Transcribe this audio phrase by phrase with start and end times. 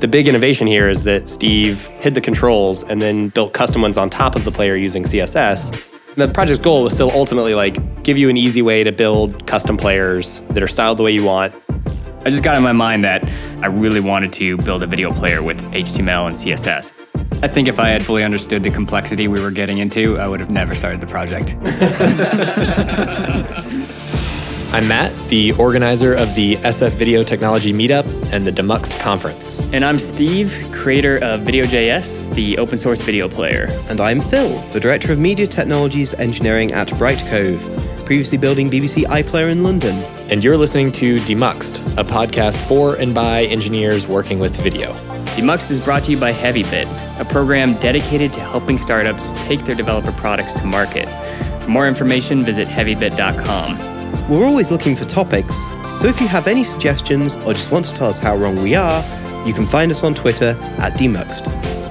[0.00, 3.98] The big innovation here is that Steve hid the controls and then built custom ones
[3.98, 5.78] on top of the player using CSS.
[6.16, 9.76] The project's goal was still ultimately like give you an easy way to build custom
[9.76, 11.54] players that are styled the way you want.
[12.24, 13.28] I just got in my mind that
[13.62, 16.92] I really wanted to build a video player with HTML and CSS.
[17.42, 20.40] I think if I had fully understood the complexity we were getting into, I would
[20.40, 21.56] have never started the project.
[24.72, 29.58] I'm Matt, the organizer of the SF Video Technology Meetup and the Demuxed Conference.
[29.72, 33.66] And I'm Steve, creator of Video.js, the open source video player.
[33.88, 37.58] And I'm Phil, the director of Media Technologies Engineering at Brightcove,
[38.06, 39.96] previously building BBC iPlayer in London.
[40.30, 44.92] And you're listening to Demuxed, a podcast for and by engineers working with video.
[45.34, 49.74] Demuxed is brought to you by HeavyBit, a program dedicated to helping startups take their
[49.74, 51.08] developer products to market.
[51.64, 53.99] For more information, visit heavybit.com.
[54.30, 55.56] We're always looking for topics,
[55.98, 58.76] so if you have any suggestions or just want to tell us how wrong we
[58.76, 59.02] are,
[59.44, 61.89] you can find us on Twitter at Demuxed.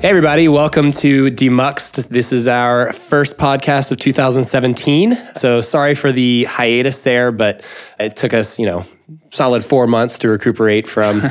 [0.00, 2.08] Hey, everybody, welcome to Demuxed.
[2.08, 5.14] This is our first podcast of 2017.
[5.36, 7.62] So sorry for the hiatus there, but
[7.98, 8.86] it took us, you know,
[9.28, 11.20] solid four months to recuperate from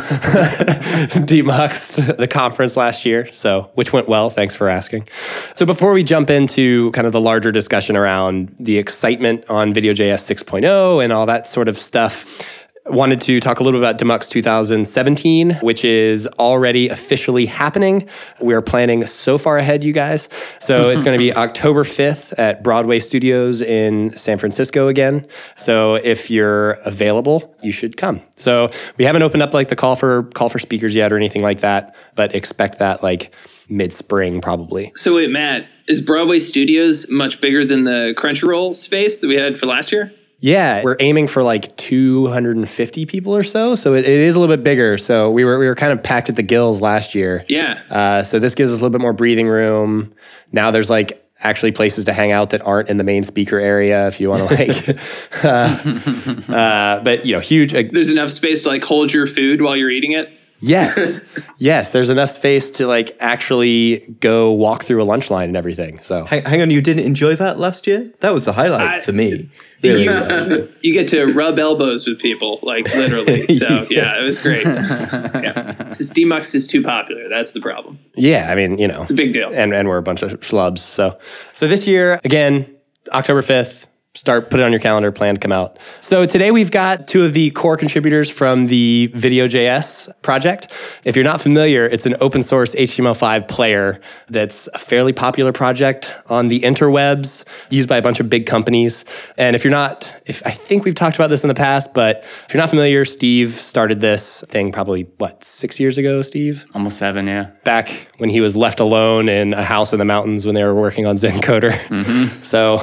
[1.26, 3.34] Demuxed, the conference last year.
[3.34, 4.30] So, which went well.
[4.30, 5.08] Thanks for asking.
[5.56, 10.44] So, before we jump into kind of the larger discussion around the excitement on VideoJS
[10.44, 12.59] 6.0 and all that sort of stuff,
[12.90, 18.08] wanted to talk a little bit about Demux 2017, which is already officially happening.
[18.40, 20.30] We are planning so far ahead, you guys.
[20.60, 25.28] So it's going to be October 5th at Broadway Studios in San Francisco again.
[25.56, 28.22] So if you're available, you should come.
[28.36, 31.42] So we haven't opened up like the call for call for speakers yet or anything
[31.42, 33.34] like that, but expect that like
[33.70, 34.92] mid spring probably.
[34.96, 39.60] So wait, Matt, is Broadway Studios much bigger than the Crunchyroll space that we had
[39.60, 40.12] for last year?
[40.42, 44.56] Yeah, we're aiming for like 250 people or so, so it, it is a little
[44.56, 44.98] bit bigger.
[44.98, 47.44] So we were we were kind of packed at the gills last year.
[47.50, 47.82] Yeah.
[47.90, 50.14] Uh, so this gives us a little bit more breathing room.
[50.54, 54.08] Now there's like actually places to hang out that aren't in the main speaker area
[54.08, 55.44] if you want to like.
[55.44, 57.74] uh, uh, but you know, huge.
[57.74, 60.30] Uh, there's enough space to like hold your food while you're eating it.
[60.60, 61.22] Yes.
[61.58, 61.92] yes.
[61.92, 66.02] There's enough space to like actually go walk through a lunch line and everything.
[66.02, 68.12] So hang, hang on, you didn't enjoy that last year?
[68.20, 69.50] That was the highlight I, for me.
[69.82, 73.46] Really you, you, get to rub elbows with people, like literally.
[73.60, 74.66] So yeah, it was great.
[74.66, 75.86] Yeah.
[75.88, 77.30] This Demux is too popular.
[77.30, 77.98] That's the problem.
[78.16, 79.50] Yeah, I mean, you know, it's a big deal.
[79.54, 80.80] And and we're a bunch of schlubs.
[80.80, 81.18] So
[81.54, 82.76] so this year again,
[83.14, 85.78] October fifth, start put it on your calendar plan to come out.
[86.00, 90.72] So today we've got two of the core contributors from the video.js project.
[91.06, 96.12] If you're not familiar it's an open source html5 player that's a fairly popular project
[96.26, 99.06] on the interwebs used by a bunch of big companies.
[99.38, 102.24] And if you're not if i think we've talked about this in the past but
[102.48, 106.66] if you're not familiar steve started this thing probably what six years ago steve?
[106.74, 107.52] Almost seven yeah.
[107.64, 110.74] Back when he was left alone in a house in the mountains when they were
[110.74, 111.74] working on Zencoder.
[111.90, 112.42] Mm-hmm.
[112.42, 112.82] so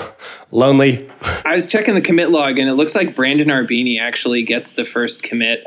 [0.52, 4.72] lonely I was checking the commit log, and it looks like Brandon Arbini actually gets
[4.72, 5.66] the first commit.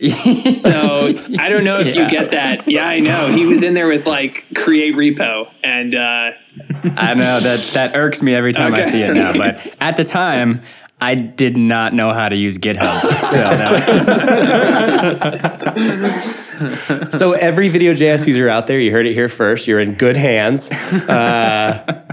[0.56, 1.08] so
[1.38, 2.04] I don't know if yeah.
[2.04, 2.66] you get that.
[2.66, 3.30] Yeah, I know.
[3.30, 6.30] He was in there with like create repo, and uh,
[6.96, 8.82] I know that that irks me every time okay.
[8.82, 9.34] I see it now.
[9.34, 10.62] But at the time,
[11.02, 13.00] I did not know how to use GitHub.
[17.10, 19.66] So, so every VideoJS user out there, you heard it here first.
[19.66, 20.70] You're in good hands.
[20.70, 22.06] Uh,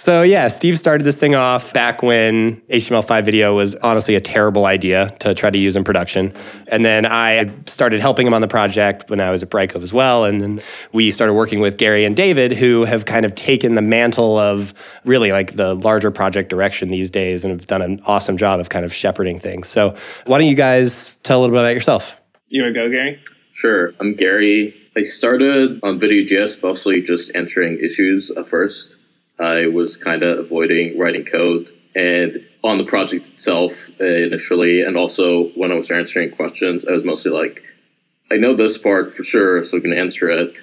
[0.00, 4.64] so yeah, Steve started this thing off back when HTML5 video was honestly a terrible
[4.64, 6.32] idea to try to use in production.
[6.68, 9.92] And then I started helping him on the project when I was at Brightcove as
[9.92, 10.24] well.
[10.24, 10.60] And then
[10.94, 14.72] we started working with Gary and David, who have kind of taken the mantle of
[15.04, 18.70] really like the larger project direction these days and have done an awesome job of
[18.70, 19.68] kind of shepherding things.
[19.68, 19.94] So
[20.24, 22.18] why don't you guys tell a little bit about yourself?
[22.48, 23.22] You want to go, Gary?
[23.52, 23.92] Sure.
[24.00, 24.74] I'm Gary.
[24.96, 28.96] I started on VideoJS mostly just answering issues at first.
[29.40, 34.96] I was kind of avoiding writing code and on the project itself uh, initially, and
[34.96, 37.62] also when I was answering questions, I was mostly like,
[38.30, 40.62] I know this part for sure, so I can answer it.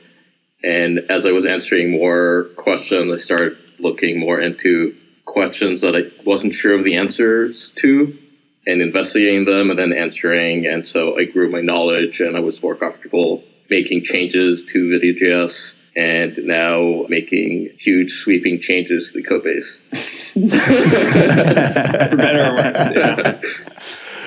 [0.63, 4.95] And as I was answering more questions, I started looking more into
[5.25, 8.17] questions that I wasn't sure of the answers to
[8.65, 10.65] and investigating them and then answering.
[10.65, 15.75] And so I grew my knowledge and I was more comfortable making changes to VideoJS
[15.97, 19.81] and now making huge sweeping changes to the code base.
[20.33, 22.95] For better or worse.
[22.95, 23.41] Yeah.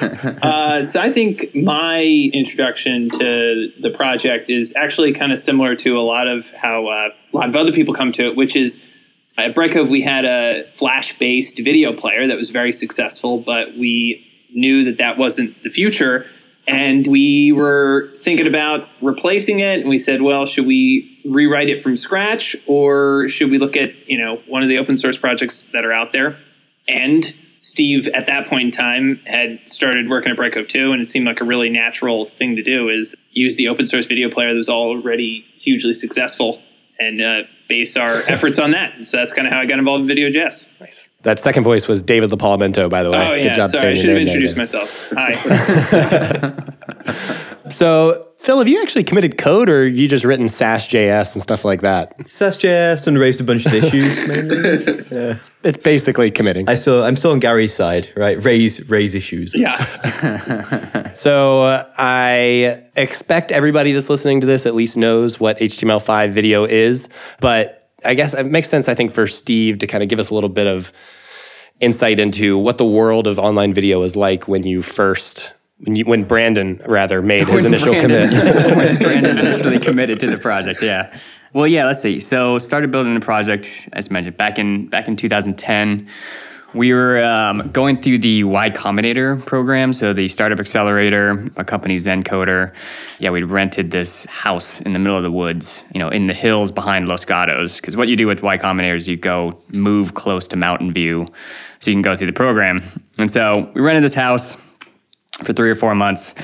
[0.00, 2.00] Uh, so I think my
[2.32, 7.10] introduction to the project is actually kind of similar to a lot of how uh,
[7.10, 8.82] a lot of other people come to it, which is
[9.36, 14.84] at Brightcove we had a Flash-based video player that was very successful, but we knew
[14.84, 16.24] that that wasn't the future
[16.66, 21.82] And we were thinking about replacing it, and we said, well, should we rewrite it
[21.82, 25.64] from scratch, or should we look at you know one of the open source projects
[25.72, 26.38] that are out there?
[26.88, 31.06] And Steve, at that point in time, had started working at Brightcove 2, and it
[31.06, 34.50] seemed like a really natural thing to do is use the open source video player
[34.50, 36.62] that was already hugely successful
[36.98, 39.06] and uh, base our efforts on that.
[39.06, 40.68] So that's kind of how I got involved in Video.js.
[40.80, 41.10] Nice.
[41.22, 43.26] That second voice was David LaPalomento, by the way.
[43.26, 43.44] Oh, yeah.
[43.44, 45.08] Good job Sorry, I should have there, introduced myself.
[45.16, 45.32] Hi.
[47.70, 51.62] So, Phil, have you actually committed code or have you just written Sass.js and stuff
[51.62, 52.14] like that?
[52.28, 55.04] Sass.js and raised a bunch of issues mainly.
[55.10, 55.38] yeah.
[55.62, 56.66] It's basically committing.
[56.66, 58.42] I still, I'm still on Gary's side, right?
[58.42, 59.54] Raise, raise issues.
[59.54, 61.06] yeah.
[61.14, 66.64] So uh, I expect everybody that's listening to this at least knows what HTML5 video
[66.64, 67.08] is,
[67.40, 70.30] but I guess it makes sense, I think, for Steve to kind of give us
[70.30, 70.92] a little bit of
[71.80, 75.52] insight into what the world of online video is like when you first,
[75.82, 78.76] when, you, when Brandon rather made his initial Brandon, commit.
[78.76, 81.16] when Brandon initially committed to the project, yeah.
[81.52, 81.86] Well, yeah.
[81.86, 82.20] Let's see.
[82.20, 86.08] So, started building the project as mentioned back in back in 2010.
[86.72, 91.96] We were um, going through the Y Combinator program, so the startup accelerator, a company
[91.96, 92.72] Zencoder.
[93.18, 96.34] Yeah, we rented this house in the middle of the woods, you know, in the
[96.34, 97.80] hills behind Los Gatos.
[97.80, 101.26] Because what you do with Y Combinator is you go move close to Mountain View,
[101.80, 102.84] so you can go through the program.
[103.18, 104.56] And so we rented this house
[105.44, 106.34] for three or four months.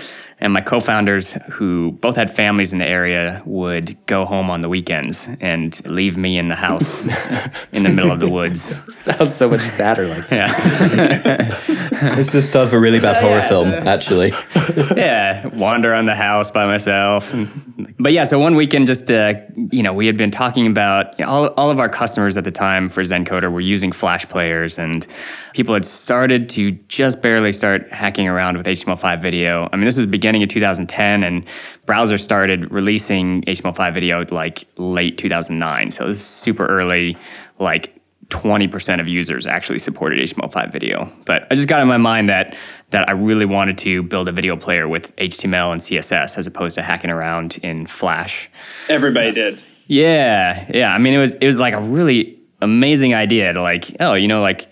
[0.46, 4.60] And my co founders, who both had families in the area, would go home on
[4.60, 7.04] the weekends and leave me in the house
[7.72, 8.80] in the middle of the woods.
[8.94, 10.06] Sounds so much sadder.
[10.06, 10.24] Like,
[11.98, 14.32] It's the start of a really bad horror film, actually.
[14.96, 17.34] yeah, wander on the house by myself.
[17.98, 19.34] But yeah, so one weekend, just uh,
[19.72, 22.88] you know, we had been talking about all, all of our customers at the time
[22.88, 25.06] for Zencoder were using Flash players, and
[25.54, 29.68] people had started to just barely start hacking around with HTML5 video.
[29.72, 31.44] I mean, this was beginning of 2010, and
[31.86, 35.90] browsers started releasing HTML5 video like late 2009.
[35.90, 37.16] So this is super early,
[37.58, 37.92] like
[38.28, 41.12] 20% of users actually supported HTML5 video.
[41.26, 42.56] But I just got in my mind that
[42.90, 46.76] that I really wanted to build a video player with HTML and CSS as opposed
[46.76, 48.48] to hacking around in Flash.
[48.88, 49.64] Everybody did.
[49.88, 50.92] Yeah, yeah.
[50.92, 54.28] I mean, it was it was like a really amazing idea to like, oh, you
[54.28, 54.66] know, like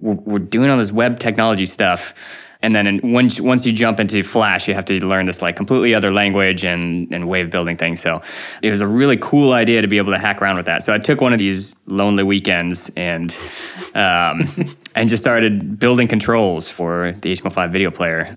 [0.00, 2.14] we're, we're doing all this web technology stuff,
[2.62, 5.56] and then in, once once you jump into Flash, you have to learn this like
[5.56, 8.00] completely other language and and way of building things.
[8.00, 8.20] So
[8.62, 10.82] it was a really cool idea to be able to hack around with that.
[10.82, 13.36] So I took one of these lonely weekends and
[13.94, 14.48] um,
[14.94, 18.36] and just started building controls for the HTML5 video player.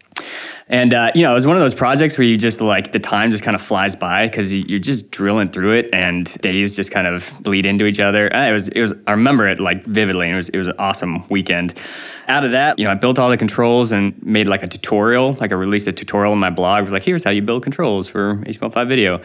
[0.67, 3.00] And uh, you know, it was one of those projects where you just like the
[3.00, 6.89] time just kind of flies by because you're just drilling through it, and days just
[6.89, 8.33] kind of bleed into each other.
[8.33, 8.94] Uh, It was, it was.
[9.06, 10.25] I remember it like vividly.
[10.25, 11.75] And it was, it was an awesome weekend.
[12.27, 15.33] Out of that, you know, I built all the controls and made like a tutorial.
[15.33, 16.81] Like I released a tutorial in my blog.
[16.83, 19.21] Was like, here's how you build controls for HTML5 video,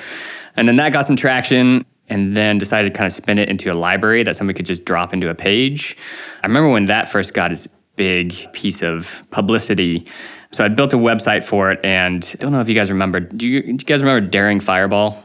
[0.56, 3.72] and then that got some traction and then decided to kind of spin it into
[3.72, 5.96] a library that somebody could just drop into a page.
[6.42, 10.06] I remember when that first got its big piece of publicity.
[10.52, 13.20] So I built a website for it, and I don't know if you guys remember.
[13.20, 15.22] Do you, do you guys remember Daring Fireball?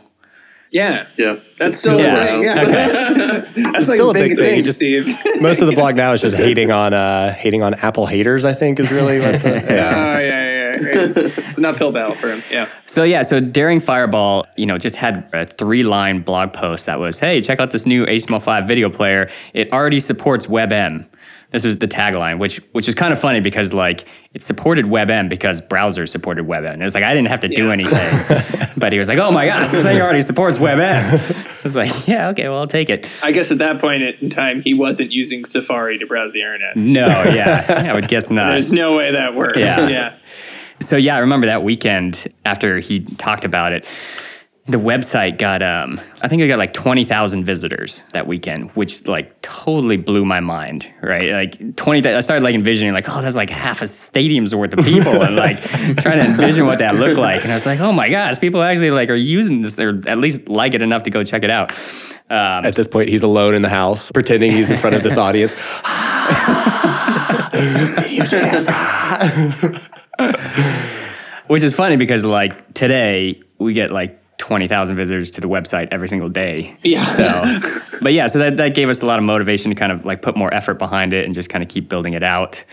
[0.71, 1.07] Yeah.
[1.17, 1.37] Yeah.
[1.57, 2.15] That's still Yeah.
[2.15, 2.43] a thing.
[2.43, 3.63] Yeah.
[3.71, 4.53] That's like still a a big big, thing.
[4.55, 5.07] thing, just- Steve.
[5.41, 8.43] most of the blog now is just hating on uh, hating on Apple haters.
[8.45, 10.15] I think is really what the, yeah.
[10.15, 11.01] Oh yeah, yeah, yeah.
[11.01, 12.43] It's, it's an uphill battle for him.
[12.51, 12.67] Yeah.
[12.87, 17.19] So yeah, so Daring Fireball, you know, just had a three-line blog post that was,
[17.19, 19.29] "Hey, check out this new HTML5 video player.
[19.53, 21.05] It already supports WebM."
[21.55, 25.29] This was the tagline, which which is kind of funny because like it supported WebM
[25.29, 26.83] because browsers supported WebM.
[26.83, 29.69] It's like I didn't have to do anything, but he was like, "Oh my gosh,
[29.69, 33.31] this thing already supports WebM." I was like, "Yeah, okay, well, I'll take it." I
[33.31, 36.75] guess at that point in time, he wasn't using Safari to browse the internet.
[36.75, 38.49] No, yeah, I would guess not.
[38.49, 39.57] There's no way that works.
[39.57, 39.87] Yeah.
[39.87, 40.17] yeah.
[40.81, 43.89] So yeah, I remember that weekend after he talked about it.
[44.67, 49.39] The website got um I think it got like 20,000 visitors that weekend, which like
[49.41, 51.31] totally blew my mind, right?
[51.31, 54.83] Like 20 I started like envisioning like, oh, that's like half a stadium's worth of
[54.83, 55.61] people and like
[55.99, 57.43] trying to envision what that looked like.
[57.43, 59.75] And I was like, oh my gosh, people actually like are using this.
[59.75, 61.71] They're at least like it enough to go check it out.
[62.27, 65.15] Um, At this point, he's alone in the house, pretending he's in front of this
[65.15, 65.53] audience.
[71.47, 76.07] Which is funny because like today we get like 20,000 visitors to the website every
[76.07, 76.77] single day.
[76.83, 77.07] Yeah.
[77.07, 80.05] So, but yeah, so that, that gave us a lot of motivation to kind of
[80.05, 82.63] like put more effort behind it and just kind of keep building it out.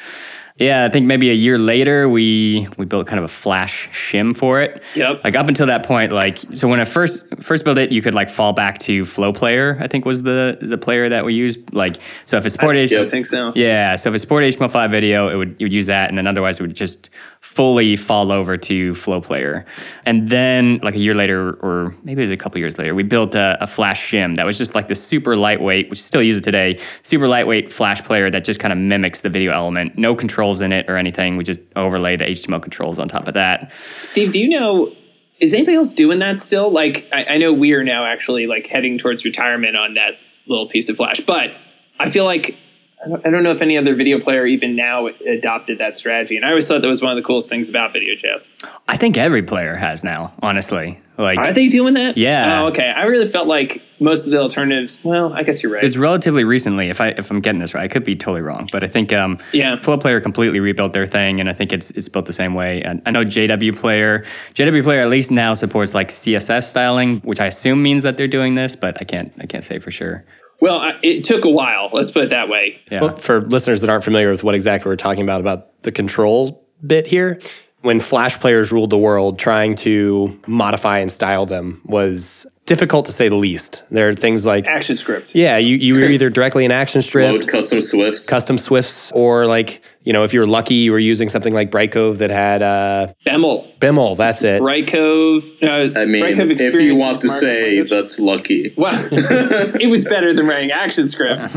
[0.57, 4.37] Yeah, I think maybe a year later we we built kind of a flash shim
[4.37, 4.83] for it.
[4.95, 5.25] Yep.
[5.25, 8.14] Like up until that point, like so when I first first built it, you could
[8.14, 9.78] like fall back to Flow Player.
[9.81, 11.73] I think was the the player that we used.
[11.73, 13.52] Like so if it supported I think so.
[13.54, 16.26] yeah, so if it supported HTML5 video, it would you would use that, and then
[16.26, 17.09] otherwise it would just
[17.42, 19.66] fully fall over to Flow Player.
[20.06, 23.02] And then, like a year later, or maybe it was a couple years later, we
[23.02, 26.37] built a, a Flash shim that was just like the super lightweight, which still use
[26.37, 29.99] it today, super lightweight Flash player that just kind of mimics the video element.
[29.99, 31.37] No controls in it or anything.
[31.37, 33.72] We just overlay the HTML controls on top of that.
[34.02, 34.94] Steve, do you know?
[35.40, 36.70] Is anybody else doing that still?
[36.70, 40.12] Like, I, I know we are now actually like heading towards retirement on that
[40.46, 41.50] little piece of Flash, but
[41.99, 42.56] I feel like
[43.04, 46.37] I don't, I don't know if any other video player even now adopted that strategy.
[46.37, 48.68] And I always thought that was one of the coolest things about VideoJS.
[48.87, 51.00] I think every player has now, honestly.
[51.18, 52.16] Like, Are they doing that?
[52.16, 52.62] Yeah.
[52.62, 52.88] Oh, okay.
[52.88, 54.99] I really felt like most of the alternatives.
[55.04, 55.85] Well, I guess you're right.
[55.85, 57.85] It's relatively recently, if I if I'm getting this right.
[57.85, 59.78] I could be totally wrong, but I think um, Yeah.
[59.80, 62.82] Flow Player completely rebuilt their thing, and I think it's it's built the same way.
[62.82, 67.40] And I know JW Player, JW Player at least now supports like CSS styling, which
[67.40, 70.25] I assume means that they're doing this, but I can't I can't say for sure.
[70.62, 71.90] Well, I, it took a while.
[71.92, 72.81] Let's put it that way.
[72.88, 73.00] Yeah.
[73.00, 76.52] Well, for listeners that aren't familiar with what exactly we're talking about, about the controls
[76.87, 77.40] bit here,
[77.81, 83.12] when Flash players ruled the world, trying to modify and style them was difficult to
[83.12, 83.83] say the least.
[83.90, 85.35] There are things like, Action script.
[85.35, 88.28] yeah, you, you were either directly in ActionScript, Load custom SWFs.
[88.28, 92.19] custom SWFs, or like, you know, if you're lucky, you were using something like Brightcove
[92.19, 93.78] that had uh, BEML.
[93.78, 94.62] BEML, that's it.
[94.62, 95.62] Brightcove.
[95.62, 97.90] Uh, I mean, Brightcove if you want to say language.
[97.90, 98.75] that's lucky.
[98.76, 101.57] Well, it was better than writing action script.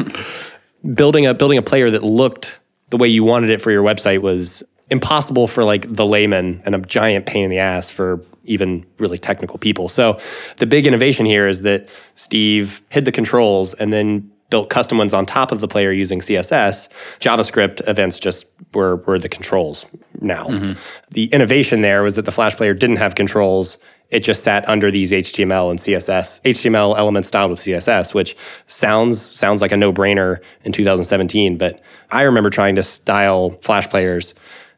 [0.93, 2.59] building a building a player that looked
[2.89, 6.75] the way you wanted it for your website was impossible for like the layman and
[6.75, 9.89] a giant pain in the ass for even really technical people.
[9.89, 10.19] So
[10.57, 15.13] the big innovation here is that Steve hid the controls and then built custom ones
[15.13, 16.89] on top of the player using CSS.
[17.19, 19.85] JavaScript events just were were the controls
[20.21, 20.45] now.
[20.45, 20.79] Mm-hmm.
[21.11, 23.77] The innovation there was that the Flash player didn't have controls.
[24.11, 28.37] It just sat under these HTML and CSS, HTML elements styled with CSS, which
[28.67, 31.57] sounds sounds like a no-brainer in 2017.
[31.57, 34.35] But I remember trying to style Flash players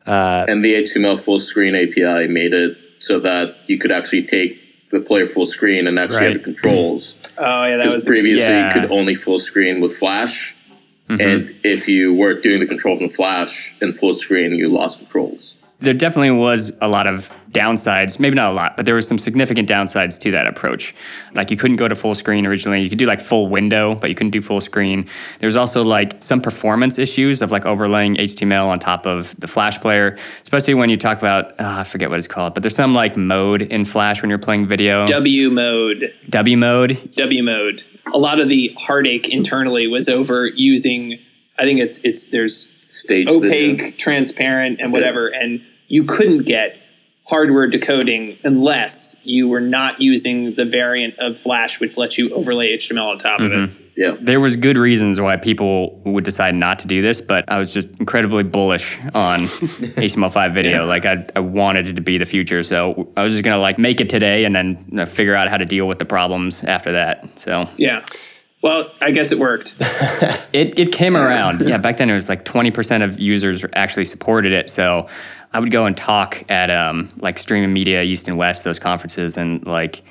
[0.07, 4.59] uh, And the HTML full screen API made it so that you could actually take
[4.91, 7.15] the player full screen and actually have the controls.
[7.39, 8.73] Oh yeah, that was previously yeah.
[8.73, 10.55] you could only full screen with Flash.
[11.07, 11.21] Mm-hmm.
[11.21, 15.53] And if you weren't doing the controls in Flash and full screen, you lost controls.
[15.79, 19.19] There definitely was a lot of downsides, maybe not a lot, but there was some
[19.19, 20.95] significant downsides to that approach.
[21.33, 22.81] Like you couldn't go to full screen originally.
[22.81, 25.07] You could do like full window, but you couldn't do full screen.
[25.39, 29.79] There's also like some performance issues of like overlaying HTML on top of the Flash
[29.79, 32.95] player, especially when you talk about, ah, I forget what it's called, but there's some
[32.95, 35.05] like mode in Flash when you're playing video.
[35.05, 36.13] W mode.
[36.29, 37.11] W mode.
[37.15, 37.83] W mode.
[38.13, 41.19] A lot of the heartache internally was over using.
[41.59, 43.91] I think it's it's there's Stage opaque, video.
[43.97, 46.77] transparent, and whatever, and you couldn't get
[47.25, 52.77] hardware decoding unless you were not using the variant of Flash which lets you overlay
[52.77, 53.55] HTML on top of it.
[53.55, 53.83] Mm-hmm.
[53.97, 54.15] Yeah.
[54.21, 57.73] There was good reasons why people would decide not to do this, but I was
[57.73, 60.85] just incredibly bullish on HTML5 video.
[60.85, 63.77] Like I, I wanted it to be the future, so I was just gonna like
[63.77, 66.63] make it today and then you know, figure out how to deal with the problems
[66.63, 67.39] after that.
[67.39, 68.05] So Yeah.
[68.61, 69.75] Well, I guess it worked.
[69.79, 71.61] it, it came around.
[71.61, 74.71] Yeah, back then it was like 20% of users actually supported it.
[74.71, 75.07] So
[75.53, 79.37] I would go and talk at um, like streaming media, East and West, those conferences,
[79.37, 80.03] and like,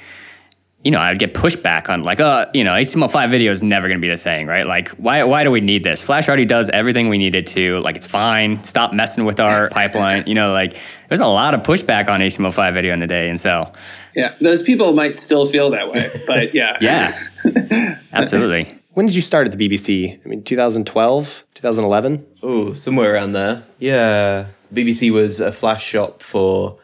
[0.85, 3.99] you know, I'd get pushback on like, uh, you know, HTML5 video is never going
[3.99, 4.65] to be the thing, right?
[4.65, 6.01] Like, why, why do we need this?
[6.01, 7.81] Flash already does everything we needed to.
[7.81, 8.63] Like, it's fine.
[8.63, 10.23] Stop messing with our pipeline.
[10.29, 13.29] You know, like, there's a lot of pushback on HTML5 video in the day.
[13.29, 13.73] And so,
[14.17, 18.77] Yeah, those people might still feel that way, but yeah, yeah, absolutely.
[18.95, 20.19] When did you start at the BBC?
[20.25, 22.27] I mean, 2012, 2011?
[22.43, 23.65] Oh, somewhere around there.
[23.79, 24.47] Yeah.
[24.73, 26.79] BBC was a flash shop for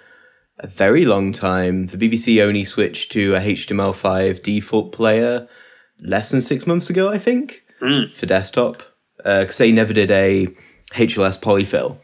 [0.59, 1.87] a very long time.
[1.87, 5.49] The BBC only switched to a HTML5 default player
[6.01, 8.13] less than six months ago, I think, hmm.
[8.15, 8.83] for desktop.
[9.25, 10.49] Uh, because they never did a
[10.93, 11.99] HLS polyfill.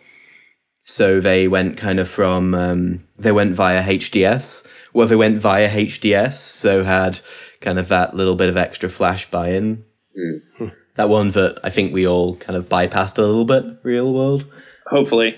[0.90, 4.66] So they went kind of from, um, they went via HDS.
[4.94, 7.20] Well, they went via HDS, so had
[7.60, 9.84] kind of that little bit of extra flash buy in.
[10.94, 14.46] That one that I think we all kind of bypassed a little bit, real world.
[14.88, 15.36] hopefully.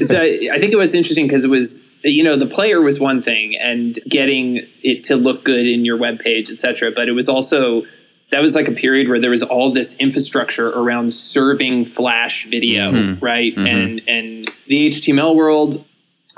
[0.00, 0.20] so
[0.52, 3.56] I think it was interesting because it was you know the player was one thing
[3.56, 6.92] and getting it to look good in your web page, etc.
[6.94, 7.82] But it was also
[8.34, 12.90] that was like a period where there was all this infrastructure around serving Flash video,
[12.90, 13.24] mm-hmm.
[13.24, 13.54] right?
[13.54, 13.66] Mm-hmm.
[13.66, 15.84] And and the HTML world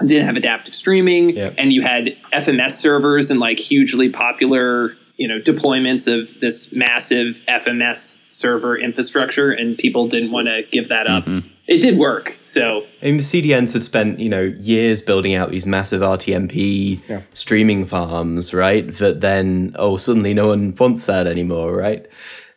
[0.05, 1.55] didn't have adaptive streaming, Yep.
[1.57, 7.41] and you had FMS servers and like hugely popular you know deployments of this massive
[7.49, 11.25] FMS server infrastructure, and people didn't want to give that up.
[11.25, 11.49] Mm-hmm.
[11.69, 15.51] It did work, so I mean, the CDNs had spent, you know, years building out
[15.51, 17.01] these massive RTMP
[17.35, 18.95] streaming farms, right?
[18.95, 22.07] That then, oh, suddenly no one wants that anymore, right?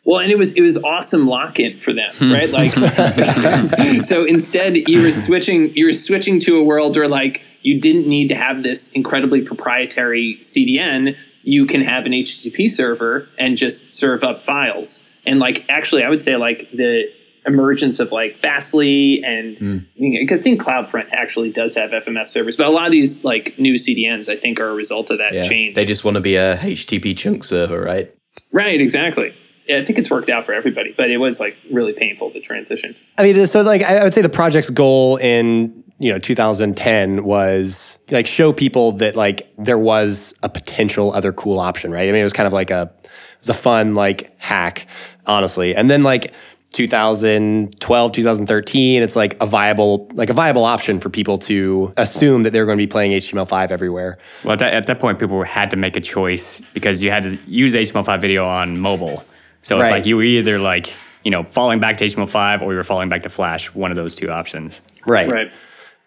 [0.04, 2.32] Well, and it was it was awesome lock-in for them, hmm.
[2.32, 2.50] right?
[2.50, 7.80] Like, so instead, you were switching you were switching to a world where like you
[7.80, 11.16] didn't need to have this incredibly proprietary CDN.
[11.42, 15.06] You can have an HTTP server and just serve up files.
[15.26, 17.04] And like, actually, I would say like the
[17.46, 19.78] emergence of like Fastly and hmm.
[19.98, 23.58] because I think CloudFront actually does have FMS servers, but a lot of these like
[23.58, 25.42] new CDNs I think are a result of that Yeah.
[25.42, 25.74] change.
[25.74, 28.14] They just want to be a HTTP chunk server, right?
[28.52, 29.34] right, exactly.
[29.66, 32.40] Yeah, I think it's worked out for everybody, but it was like really painful the
[32.40, 32.96] transition.
[33.18, 37.24] I mean, so like I I would say the project's goal in you know 2010
[37.24, 42.08] was like show people that like there was a potential other cool option, right?
[42.08, 44.86] I mean, it was kind of like a it was a fun like hack,
[45.26, 45.74] honestly.
[45.76, 46.32] And then like
[46.72, 52.52] 2012, 2013, it's like a viable like a viable option for people to assume that
[52.52, 54.18] they're going to be playing HTML5 everywhere.
[54.44, 57.24] Well, at that, at that point, people had to make a choice because you had
[57.24, 59.24] to use HTML5 video on mobile.
[59.62, 59.90] So it's Right.
[59.92, 60.92] like you were either like,
[61.24, 63.96] you know, falling back to HTML5 or you were falling back to Flash, one of
[63.96, 64.80] those two options.
[65.06, 65.28] Right.
[65.28, 65.50] Right.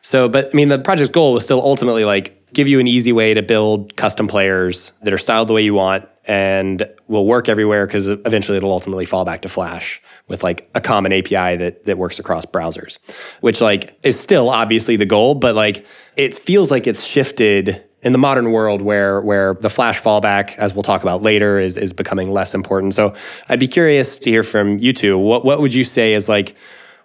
[0.03, 3.11] So, but I mean, the project's goal was still ultimately like give you an easy
[3.11, 7.49] way to build custom players that are styled the way you want and will work
[7.49, 11.85] everywhere because eventually it'll ultimately fall back to Flash with like a common API that
[11.85, 12.99] that works across browsers,
[13.39, 15.85] which like is still obviously the goal, but like
[16.17, 20.73] it feels like it's shifted in the modern world where where the Flash fallback, as
[20.73, 22.93] we'll talk about later, is is becoming less important.
[22.93, 23.15] So,
[23.47, 25.17] I'd be curious to hear from you two.
[25.17, 26.55] What what would you say is like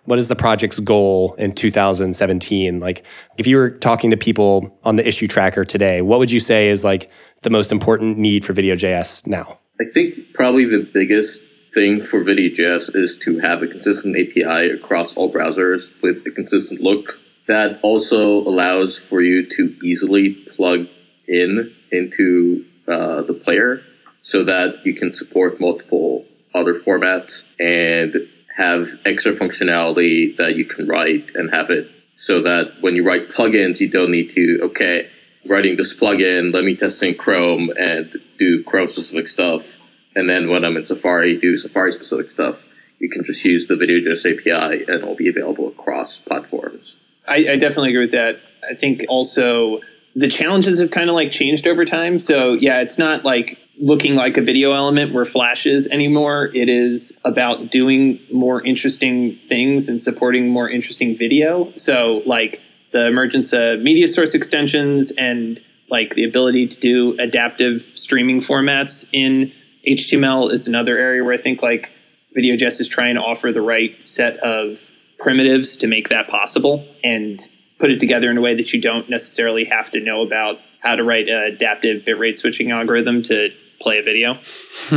[0.08, 3.04] what is the project's goal in 2017 like
[3.36, 6.68] if you were talking to people on the issue tracker today what would you say
[6.68, 7.10] is like
[7.42, 9.58] the most important need for video.js now?
[9.80, 15.14] I think probably the biggest thing for Video.js is to have a consistent API across
[15.14, 17.18] all browsers with a consistent look.
[17.46, 20.86] That also allows for you to easily plug
[21.26, 23.82] in into uh, the player
[24.22, 30.88] so that you can support multiple other formats and have extra functionality that you can
[30.88, 35.08] write and have it so that when you write plugins, you don't need to, okay,
[35.46, 39.78] writing this plugin, let me test in Chrome and do Chrome specific stuff.
[40.16, 42.64] And then when I'm in Safari, do Safari specific stuff.
[42.98, 46.96] You can just use the Video.js API and it'll be available across platforms.
[47.28, 48.40] I, I definitely agree with that.
[48.68, 49.80] I think also
[50.18, 52.18] the challenges have kind of like changed over time.
[52.18, 56.50] So yeah, it's not like looking like a video element where flashes anymore.
[56.54, 61.72] It is about doing more interesting things and supporting more interesting video.
[61.76, 62.60] So like
[62.92, 69.08] the emergence of media source extensions and like the ability to do adaptive streaming formats
[69.12, 69.52] in
[69.86, 71.92] HTML is another area where I think like
[72.36, 74.80] VideoJS is trying to offer the right set of
[75.20, 77.40] primitives to make that possible and
[77.78, 80.94] put it together in a way that you don't necessarily have to know about how
[80.94, 83.48] to write an adaptive bitrate switching algorithm to
[83.80, 84.34] play a video.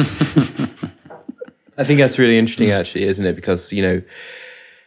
[1.78, 3.36] I think that's really interesting, actually, isn't it?
[3.36, 4.02] Because you know,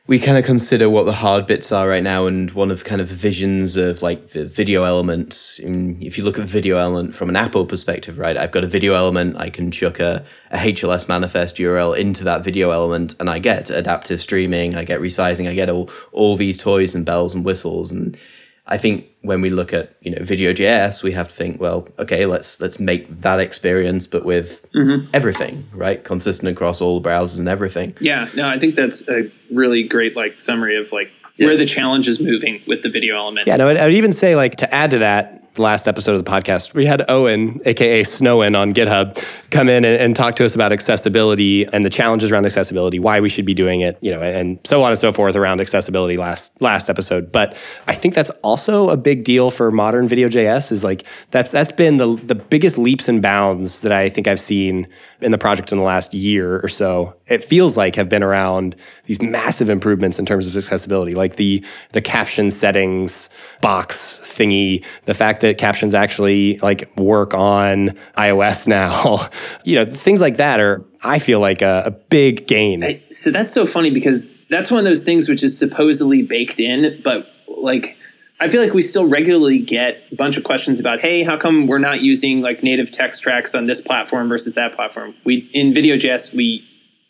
[0.07, 3.01] we kind of consider what the hard bits are right now, and one of kind
[3.01, 5.59] of visions of like the video element.
[5.62, 8.37] In, if you look at the video element from an Apple perspective, right?
[8.37, 9.37] I've got a video element.
[9.38, 13.71] I can chuck a, a HLS manifest URL into that video element, and I get
[13.71, 14.75] adaptive streaming.
[14.75, 15.49] I get resizing.
[15.49, 17.90] I get all all these toys and bells and whistles.
[17.90, 18.19] And
[18.66, 22.24] I think when we look at you know Video.js, we have to think, well, okay,
[22.27, 25.09] let's let's make that experience, but with mm-hmm.
[25.12, 26.03] everything, right?
[26.03, 27.94] Consistent across all the browsers and everything.
[28.00, 32.09] Yeah, no, I think that's a really great like summary of like where the challenge
[32.09, 33.46] is moving with the video element.
[33.46, 36.25] yeah no I would even say like to add to that the last episode of
[36.25, 39.17] the podcast we had owen aka snowin on github
[39.51, 43.21] come in and, and talk to us about accessibility and the challenges around accessibility why
[43.21, 46.17] we should be doing it you know and so on and so forth around accessibility
[46.17, 47.31] last last episode.
[47.31, 51.53] But i think that's also a big deal for modern video js is like that's
[51.53, 54.88] that's been the the biggest leaps and bounds that i think i've seen
[55.24, 58.76] in the project in the last year or so it feels like have been around
[59.06, 63.30] these massive improvements in terms of accessibility like the the caption settings
[63.62, 69.28] box thingy the fact that captions actually like work on ios now.
[69.64, 72.84] You know things like that are i feel like a, a big gain.
[72.84, 76.60] I- so that's so funny because that's one of those things which is supposedly baked
[76.60, 77.96] in, but like
[78.40, 81.66] I feel like we still regularly get a bunch of questions about, hey, how come
[81.66, 85.14] we're not using like native text tracks on this platform versus that platform?
[85.25, 86.66] We in VideoJS we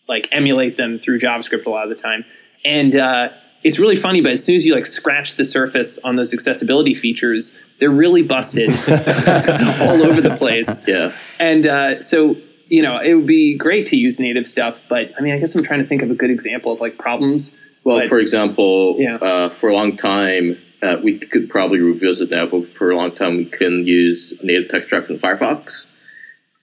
[0.06, 2.24] like emulate them through JavaScript a lot of the time,
[2.64, 3.30] and uh,
[3.62, 4.20] it's really funny.
[4.20, 8.22] But as soon as you like scratch the surface on those accessibility features, they're really
[8.22, 8.68] busted
[9.80, 10.86] all over the place.
[10.86, 11.14] Yeah.
[11.40, 12.36] And uh, so,
[12.68, 15.54] you know, it would be great to use native stuff, but I mean, I guess
[15.54, 17.54] I'm trying to think of a good example of like problems.
[17.82, 19.16] Well, But- for example, Yeah.
[19.16, 23.14] uh, for a long time, uh, we could probably revisit that, but for a long
[23.14, 25.86] time, we couldn't use native text tracks in Firefox.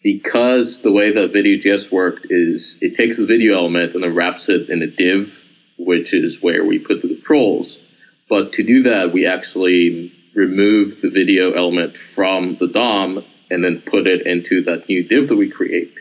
[0.03, 4.49] because the way that VideoJS worked is it takes a video element and then wraps
[4.49, 5.39] it in a div,
[5.77, 7.79] which is where we put the controls.
[8.27, 13.83] But to do that, we actually remove the video element from the DOM and then
[13.85, 15.93] put it into that new div that we create.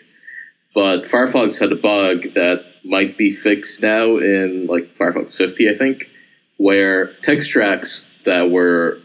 [0.74, 5.76] But Firefox had a bug that might be fixed now in like Firefox 50, I
[5.76, 6.08] think,
[6.56, 8.98] where text tracks that were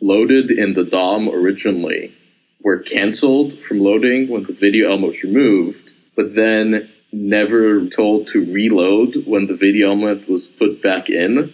[0.00, 2.14] loaded in the DOM originally
[2.62, 8.52] were canceled from loading when the video element was removed, but then never told to
[8.52, 11.52] reload when the video element was put back in.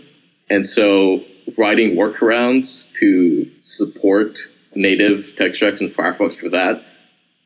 [0.50, 1.24] And so
[1.56, 4.40] writing workarounds to support
[4.74, 6.84] native text tracks in Firefox for that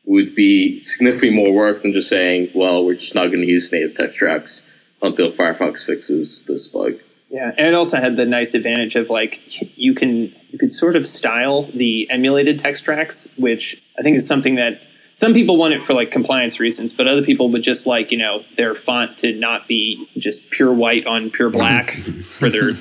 [0.03, 3.71] would be significantly more work than just saying, well, we're just not going to use
[3.71, 4.65] native text tracks
[5.01, 6.95] until Firefox fixes this bug.
[7.31, 9.39] Yeah, and it also had the nice advantage of like
[9.77, 14.27] you can you could sort of style the emulated text tracks, which I think is
[14.27, 14.81] something that
[15.13, 18.17] some people want it for like compliance reasons, but other people would just like you
[18.17, 21.91] know their font to not be just pure white on pure black
[22.23, 22.73] for their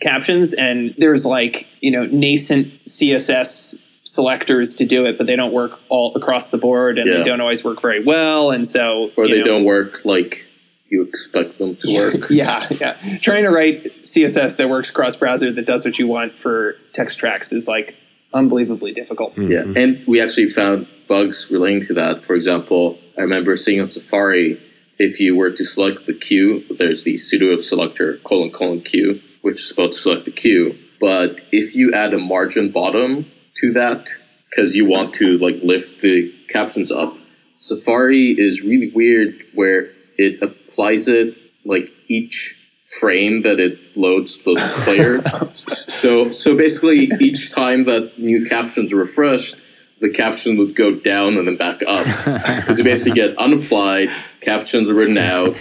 [0.00, 0.54] captions.
[0.54, 5.78] And there's like you know nascent CSS selectors to do it, but they don't work
[5.90, 7.18] all across the board, and Yeah.
[7.18, 8.50] they don't always work very well.
[8.50, 10.46] And so Or they know, don't work like
[10.90, 12.26] you expect them to work.
[12.30, 13.18] yeah, yeah.
[13.18, 17.18] Trying to write CSS that works cross browser that does what you want for text
[17.18, 17.94] tracks is like
[18.34, 19.36] unbelievably difficult.
[19.36, 19.50] Mm-hmm.
[19.50, 22.24] Yeah, and we actually found bugs relating to that.
[22.24, 24.60] For example, I remember seeing on Safari,
[24.98, 29.60] if you were to select the cue, there's the pseudo selector colon colon cue, which
[29.60, 30.76] is supposed to select the cue.
[31.00, 34.08] But if you add a margin bottom to that,
[34.50, 37.16] because you want to like lift the captions up,
[37.58, 42.56] Safari is really weird where it applies it like each
[42.98, 44.54] frame that it loads the
[44.84, 45.22] player.
[45.54, 49.56] so so basically each time that new captions are refreshed,
[50.00, 52.06] the caption would go down and then back up.
[52.60, 55.56] Because you basically get unapplied, captions are written out,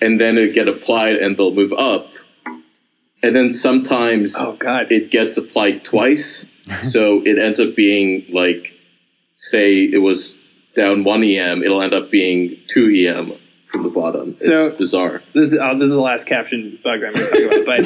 [0.00, 2.08] and then it get applied and they'll move up.
[3.22, 4.92] And then sometimes Oh god.
[4.92, 6.46] it gets applied twice.
[6.84, 8.74] so it ends up being like,
[9.36, 10.38] say it was
[10.76, 13.32] down one EM, it'll end up being two EM
[13.68, 14.38] from the bottom.
[14.38, 15.22] So- it's bizarre.
[15.34, 17.66] this is oh, this is the last caption bug I'm going to talk about.
[17.66, 17.84] But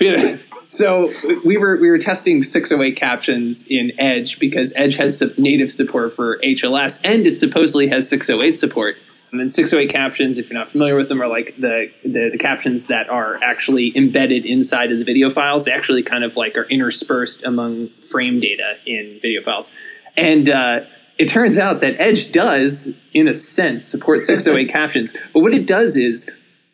[0.00, 1.12] we, we, so
[1.44, 6.38] we were we were testing 608 captions in Edge because Edge has native support for
[6.38, 8.96] HLS and it supposedly has 608 support.
[9.32, 12.38] And then 608 captions, if you're not familiar with them, are like the, the the
[12.38, 15.64] captions that are actually embedded inside of the video files.
[15.64, 19.72] They actually kind of like are interspersed among frame data in video files.
[20.16, 20.80] And uh,
[21.20, 25.14] it turns out that Edge does, in a sense, support 608 captions.
[25.34, 26.28] But what it does is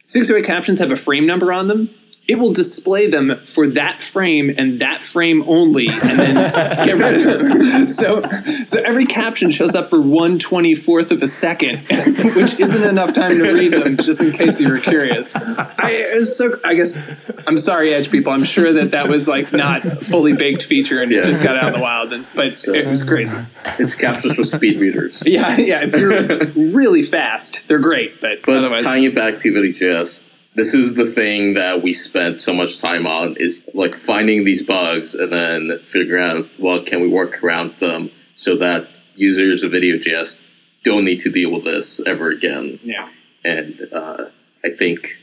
[0.07, 1.91] 608 captions have a frame number on them.
[2.29, 6.35] It will display them for that frame and that frame only, and then
[6.87, 7.87] get rid of them.
[7.87, 8.23] So,
[8.67, 13.13] so every caption shows up for one twenty fourth of a second, which isn't enough
[13.13, 13.97] time to read them.
[13.97, 16.59] Just in case you were curious, I so.
[16.65, 16.99] I guess
[17.47, 18.33] I'm sorry, Edge people.
[18.33, 21.27] I'm sure that that was like not fully baked feature and it Yeah.
[21.27, 23.37] just got out in the wild, and, but it was crazy.
[23.79, 25.23] It's captions with speed readers.
[25.25, 25.85] Yeah, yeah.
[25.85, 30.23] If you're really fast, they're great, but, But otherwise, tying it back to VideoJS,
[30.57, 34.65] this is the thing that we spent so much time on is like finding these
[34.65, 39.71] bugs and then figuring out, well, can we work around them so that users of
[39.73, 40.41] VideoJS
[40.85, 42.81] don't need to deal with this ever again.
[42.83, 43.09] yeah.
[43.45, 44.25] And uh,
[44.65, 45.17] I think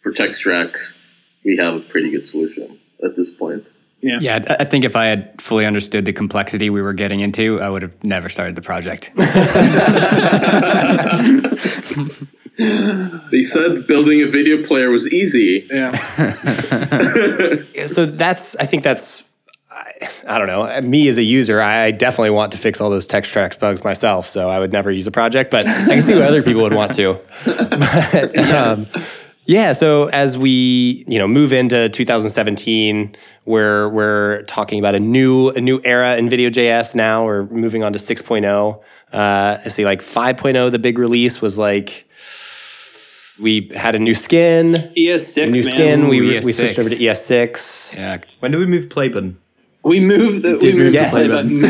[0.00, 0.96] for text tracks,
[1.44, 3.66] we have a pretty good solution at this point.
[4.00, 7.60] Yeah, I- I think if I had fully understood the complexity we were getting into,
[7.60, 9.10] I would have never started the project.
[12.58, 15.66] They said building a video player was easy.
[15.70, 15.90] Yeah.
[17.86, 19.22] so that's i think that's
[19.70, 20.80] I, I don't know.
[20.82, 24.26] Me as a user i definitely want to fix all those text tracks bugs myself
[24.26, 26.74] so i would never use a project but i can see what other people would
[26.74, 27.18] want to.
[27.44, 28.86] But, um,
[29.46, 35.48] yeah so as we you know move into 2017 where we're talking about a new
[35.50, 37.24] a new era in video.js now.
[37.24, 38.80] We're moving on to 6.0
[39.12, 42.06] uh, i see like 5.0 the big release was like
[43.40, 45.70] we had a new skin ES6, new man.
[45.70, 46.08] skin.
[46.08, 46.78] we, Ooh, we switched ES6.
[46.78, 47.96] over to ES6.
[47.96, 49.38] yeah, When did we move play button?
[49.84, 51.12] We moved the, we moved yes.
[51.12, 51.62] the play button.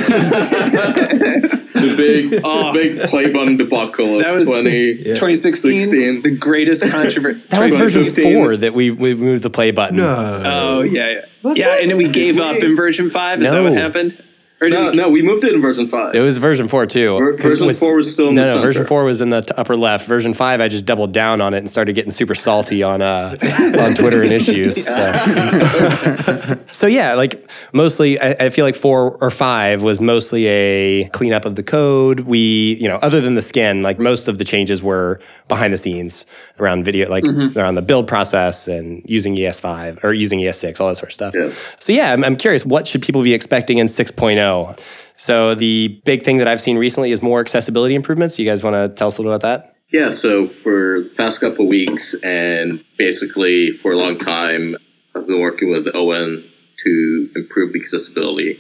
[1.83, 5.05] The big, the big play button debacle of That was 20.
[5.05, 6.23] 2016, 16.
[6.23, 7.43] the greatest controversy.
[7.49, 9.99] That was version four that we, we moved the play button.
[9.99, 11.79] Oh yeah, yeah, yeah.
[11.81, 13.43] And then we gave up in version five.
[13.43, 14.23] Is that what happened?
[14.63, 16.15] Or No, we- no, we moved it in version five.
[16.15, 17.19] It was version four too.
[17.19, 18.53] Ver- 'Cause version four was still in no, the no.
[18.55, 18.67] center.
[18.69, 20.07] Version four was in the t- upper left.
[20.07, 23.37] Version five, I just doubled down on it and started getting super salty on uh,
[23.79, 24.77] on Twitter and issues.
[24.93, 26.59] So.
[26.71, 31.45] so yeah, like mostly, I, I feel like four or five was mostly a cleanup
[31.45, 32.21] of the code.
[32.21, 35.79] We, you know, other than the skin, like most of the changes were behind the
[35.79, 36.25] scenes
[36.59, 37.59] around video, like mm-hmm.
[37.59, 41.35] around the build process and using ES5 or using ES6, all that sort of stuff.
[41.37, 41.53] Yeah.
[41.79, 44.81] So yeah, I'm, I'm curious, what should people be expecting in 6.0?
[45.17, 48.39] So the big thing that I've seen recently is more accessibility improvements.
[48.39, 49.77] You guys want to tell us a little about that?
[49.93, 54.77] Yeah, so for the past couple weeks and basically for a long time,
[55.15, 56.49] I've been working with Owen
[56.85, 58.59] to improve the accessibility.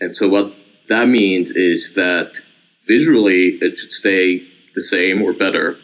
[0.00, 0.54] And so what
[0.88, 2.40] that means is that
[2.86, 5.76] visually it should stay the same or better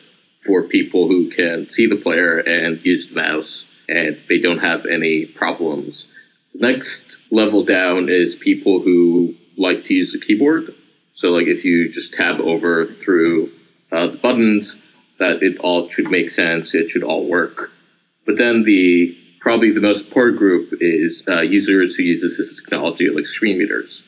[0.45, 4.87] for people who can see the player and use the mouse and they don't have
[4.87, 6.07] any problems.
[6.55, 10.75] Next level down is people who like to use the keyboard.
[11.13, 13.51] So like if you just tab over through
[13.93, 14.77] uh, the buttons,
[15.19, 16.75] that it all should make sense.
[16.75, 17.71] It should all work.
[18.27, 23.09] But then the probably the most poor group is uh, users who use assistive technology
[23.11, 24.03] like screen readers.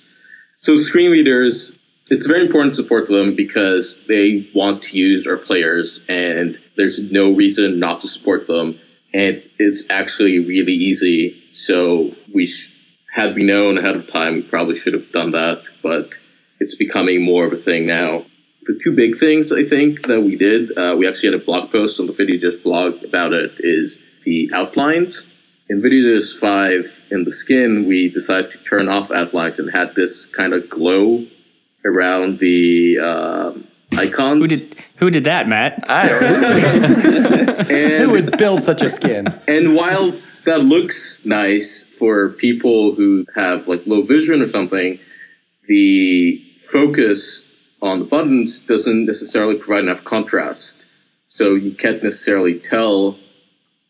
[0.61, 5.37] So screen readers, it's very important to support them because they want to use our
[5.37, 8.79] players, and there's no reason not to support them.
[9.15, 11.43] And it's actually really easy.
[11.55, 12.73] So we sh-
[13.13, 15.63] had we known ahead of time, we probably should have done that.
[15.83, 16.11] But
[16.61, 18.27] it's becoming more of a thing now
[18.67, 21.71] the two big things I think that we did, uh, we actually had a blog
[21.71, 25.25] post on the Video.js blog about it, is the outlines.
[25.69, 30.27] In VideoJS 5, in the skin, we decided to turn off outlines and had this
[30.27, 31.27] kind of glow
[31.87, 34.43] around the um icons.
[34.43, 35.89] Who did who did that, Matt?
[35.89, 36.59] I don't know.
[37.67, 39.27] Who would build such a skin?
[39.47, 40.13] and while
[40.45, 44.99] that looks nice for people who have like low vision or something,
[45.65, 47.43] the focus
[47.83, 50.85] on the buttons doesn't necessarily provide enough contrast.
[51.27, 53.19] So you can't necessarily tell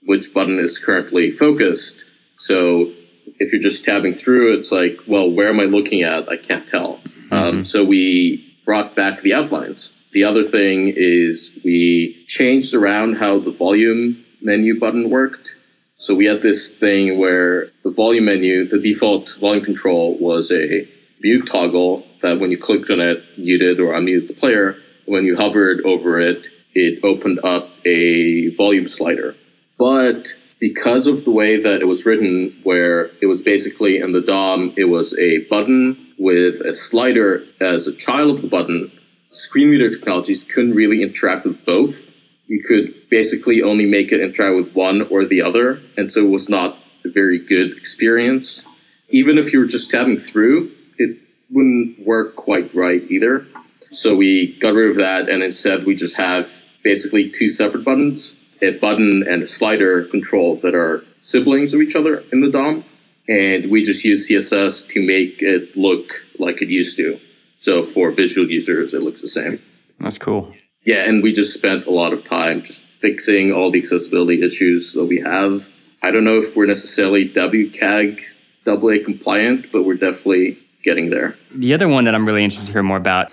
[0.04, 2.04] which button is currently focused.
[2.38, 2.92] So
[3.38, 6.28] if you're just tabbing through, it's like, well, where am I looking at?
[6.28, 7.00] I can't tell.
[7.30, 9.92] Um, so we brought back the outlines.
[10.12, 15.56] The other thing is we changed around how the volume menu button worked.
[15.98, 20.88] So we had this thing where the volume menu, the default volume control was a
[21.22, 24.76] mute toggle that when you clicked on it, muted or unmuted the player.
[25.06, 29.34] When you hovered over it, it opened up a volume slider.
[29.78, 30.28] But
[30.58, 34.72] because of the way that it was written, where it was basically in the DOM,
[34.76, 38.90] it was a button with a slider as a child of the button,
[39.28, 42.10] screen reader technologies couldn't really interact with both.
[42.46, 46.30] You could basically only make it interact with one or the other, and so it
[46.30, 48.64] was not a very good experience.
[49.10, 51.18] Even if you were just tabbing through, it
[51.50, 53.46] wouldn't work quite right either.
[53.90, 58.35] So we got rid of that, and instead we just have basically two separate buttons
[58.62, 62.84] a button and a slider control that are siblings of each other in the DOM.
[63.28, 67.18] And we just use CSS to make it look like it used to.
[67.60, 69.60] So for visual users, it looks the same.
[69.98, 70.54] That's cool.
[70.84, 74.92] Yeah, and we just spent a lot of time just fixing all the accessibility issues
[74.92, 75.66] that we have.
[76.02, 78.20] I don't know if we're necessarily WCAG
[78.68, 81.36] AA compliant, but we're definitely getting there.
[81.52, 83.32] The other one that I'm really interested to hear more about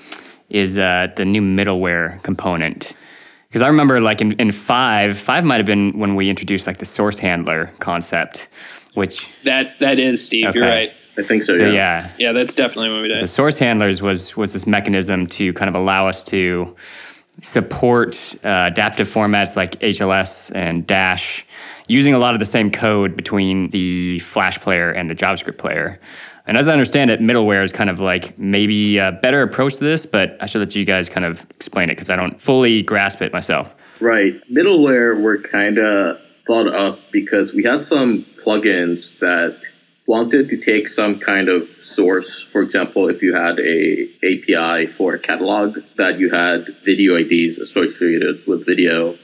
[0.49, 2.95] is uh, the new middleware component.
[3.53, 6.79] Because I remember, like in, in five, five might have been when we introduced like
[6.79, 8.49] the source handler concept,
[8.95, 10.55] which That that is Steve.
[10.55, 10.91] You're right.
[11.19, 11.71] I think so, so yeah.
[11.71, 13.19] yeah, Yeah, that's definitely what we did.
[13.19, 16.75] So source handlers was was this mechanism to kind of allow us to
[17.43, 21.45] support uh, adaptive formats like HLS and Dash,
[21.87, 25.99] using a lot of the same code between the Flash player and the JavaScript player.
[26.45, 29.83] And as I understand it, middleware is kind of like maybe a better approach to
[29.83, 32.81] this, but I should let you guys kind of explain it because I don't fully
[32.81, 33.73] grasp it myself.
[34.01, 34.33] Right.
[34.51, 39.61] Middleware were kind of thought up because we had some plugins that
[40.05, 42.41] wanted to take some kind of source.
[42.41, 47.57] For example, if you had a API for a catalog that you had video IDs
[47.57, 49.17] associated with video,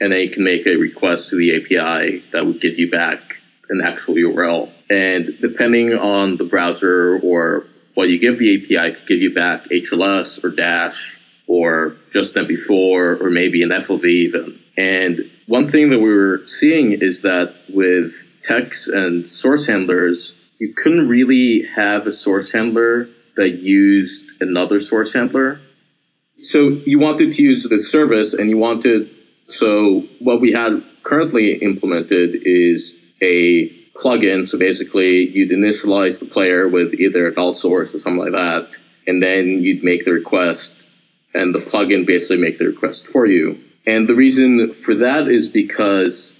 [0.00, 3.20] and then you can make a request to the API that would give you back
[3.68, 4.72] an actual URL.
[4.92, 9.64] And depending on the browser or what you give the API, could give you back
[9.70, 12.70] HLS or Dash or just MP4
[13.22, 14.60] or maybe an FLV even.
[14.76, 20.74] And one thing that we were seeing is that with techs and source handlers, you
[20.74, 25.58] couldn't really have a source handler that used another source handler.
[26.42, 29.08] So you wanted to use the service and you wanted,
[29.46, 34.48] so what we had currently implemented is a plugin.
[34.48, 38.76] So basically, you'd initialize the player with either a null source or something like that,
[39.06, 40.86] and then you'd make the request,
[41.34, 43.62] and the plugin basically make the request for you.
[43.86, 46.34] And the reason for that is because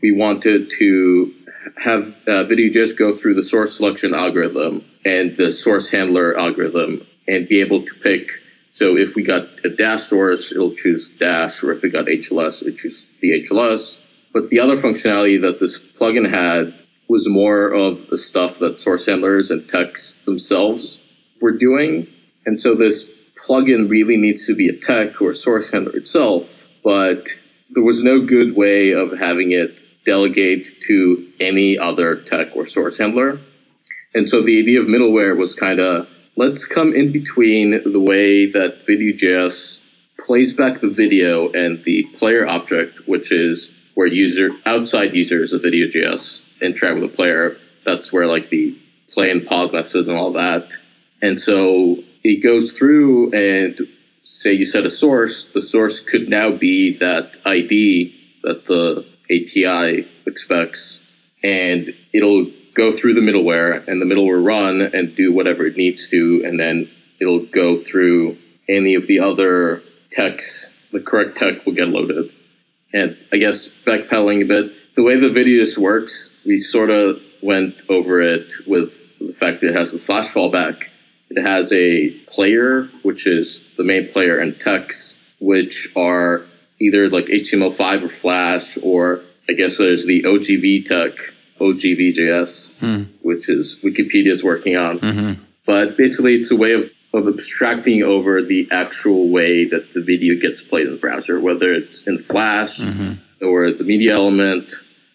[0.00, 1.34] we wanted to
[1.82, 7.48] have uh, VideoJS go through the source selection algorithm and the source handler algorithm and
[7.48, 8.28] be able to pick.
[8.70, 12.62] So if we got a dash source, it'll choose dash, or if we got HLS,
[12.62, 13.98] it choose the HLS.
[14.32, 16.74] But the other functionality that this plugin had
[17.08, 20.98] was more of the stuff that source handlers and techs themselves
[21.40, 22.06] were doing.
[22.46, 23.10] And so this
[23.46, 27.28] plugin really needs to be a tech or a source handler itself, but
[27.70, 32.98] there was no good way of having it delegate to any other tech or source
[32.98, 33.40] handler.
[34.14, 38.46] And so the idea of middleware was kind of let's come in between the way
[38.50, 39.80] that VideoJS
[40.26, 45.62] plays back the video and the player object, which is where user outside users of
[45.62, 47.56] VideoJS interact with the player.
[47.84, 48.78] That's where like the
[49.10, 50.72] play and pause method and all that.
[51.22, 53.78] And so it goes through and
[54.24, 60.08] say you set a source, the source could now be that ID that the API
[60.26, 61.00] expects,
[61.42, 66.08] and it'll go through the middleware, and the middleware run and do whatever it needs
[66.08, 68.36] to, and then it'll go through
[68.68, 70.70] any of the other techs.
[70.92, 72.32] The correct tech will get loaded.
[72.92, 77.82] And I guess backpedaling a bit, the way the Video.js works, we sort of went
[77.88, 80.84] over it with the fact that it has the flash fallback.
[81.30, 86.44] It has a player, which is the main player, and techs, which are
[86.80, 91.12] either like HTML5 or Flash, or I guess there's the OGV tech,
[91.60, 93.02] ogv.js, hmm.
[93.22, 95.00] which is Wikipedia's working on.
[95.00, 95.42] Mm-hmm.
[95.66, 100.38] But basically, it's a way of, of abstracting over the actual way that the video
[100.40, 103.44] gets played in the browser, whether it's in Flash mm-hmm.
[103.44, 104.74] or the media element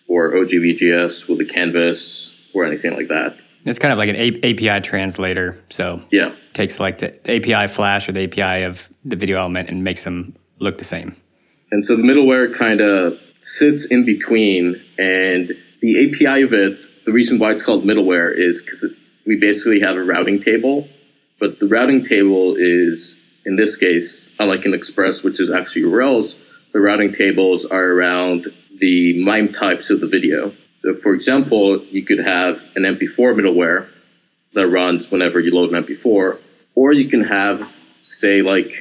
[0.10, 3.38] or ogv.js with a canvas or anything like that.
[3.66, 5.64] It's kind of like an A- API translator.
[5.70, 9.84] So yeah, takes like the API Flash or the API of the video element and
[9.84, 11.16] makes them look the same.
[11.72, 16.80] And so the middleware kind of sits in between, and the API of it.
[17.06, 18.86] The reason why it's called middleware is because
[19.26, 20.88] we basically have a routing table,
[21.40, 26.36] but the routing table is in this case, unlike in Express, which is actually URLs,
[26.74, 28.48] the routing tables are around
[28.80, 30.54] the MIME types of the video.
[30.80, 33.90] So, for example, you could have an MP4 middleware
[34.54, 36.40] that runs whenever you load an MP4,
[36.76, 38.72] or you can have, say, like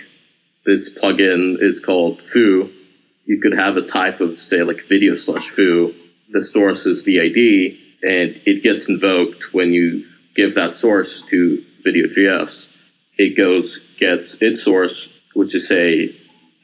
[0.64, 2.70] this plugin is called Foo.
[3.26, 5.94] You could have a type of, say, like video slash Foo.
[6.30, 10.06] The source is the ID, and it gets invoked when you
[10.36, 12.68] give that source to Video.js.
[13.16, 16.14] It goes, gets its source, which is, say,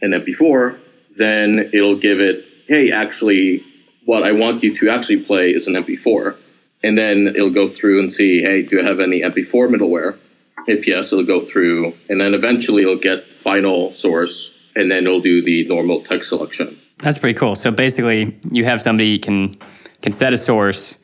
[0.00, 0.78] an MP4,
[1.16, 3.64] then it'll give it, hey, actually,
[4.04, 6.36] what I want you to actually play is an MP4.
[6.82, 10.18] And then it'll go through and see, hey, do I have any MP4 middleware?
[10.66, 11.94] If yes, it'll go through.
[12.08, 16.78] And then eventually it'll get final source, and then it'll do the normal tech selection.
[16.98, 17.56] That's pretty cool.
[17.56, 19.56] So basically, you have somebody can
[20.02, 20.98] can set a source,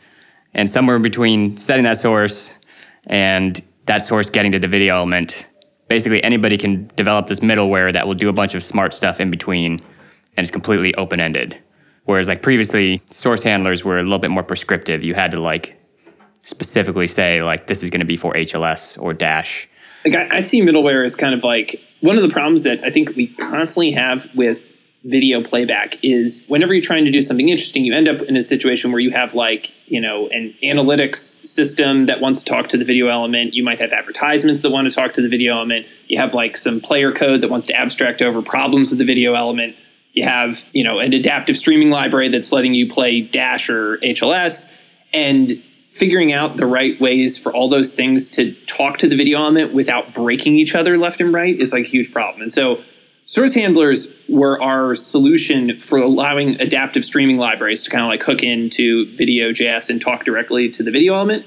[0.53, 2.59] and somewhere between setting that source
[3.07, 5.47] and that source getting to the video element,
[5.89, 9.31] basically anybody can develop this middleware that will do a bunch of smart stuff in
[9.31, 9.81] between,
[10.37, 11.59] and it's completely open ended.
[12.05, 15.03] Whereas like previously, source handlers were a little bit more prescriptive.
[15.05, 15.81] You had to like
[16.43, 19.69] specifically say like this is going to be for HLS or Dash.
[20.05, 22.91] Like I, I see middleware as kind of like one of the problems that I
[22.91, 24.63] think we constantly have with
[25.05, 28.43] video playback is whenever you're trying to do something interesting, you end up in a
[28.43, 32.77] situation where you have like, you know, an analytics system that wants to talk to
[32.77, 33.55] the video element.
[33.55, 35.87] You might have advertisements that want to talk to the video element.
[36.09, 39.35] You have like some player code that wants to abstract over problems with the video
[39.35, 39.75] element.
[40.13, 44.69] You have, you know, an adaptive streaming library that's letting you play Dash or HLS.
[45.13, 49.39] And figuring out the right ways for all those things to talk to the video
[49.39, 52.43] element without breaking each other left and right is like a huge problem.
[52.43, 52.83] And so
[53.25, 58.43] source handlers were our solution for allowing adaptive streaming libraries to kind of like hook
[58.43, 61.45] into Video.js and talk directly to the video element.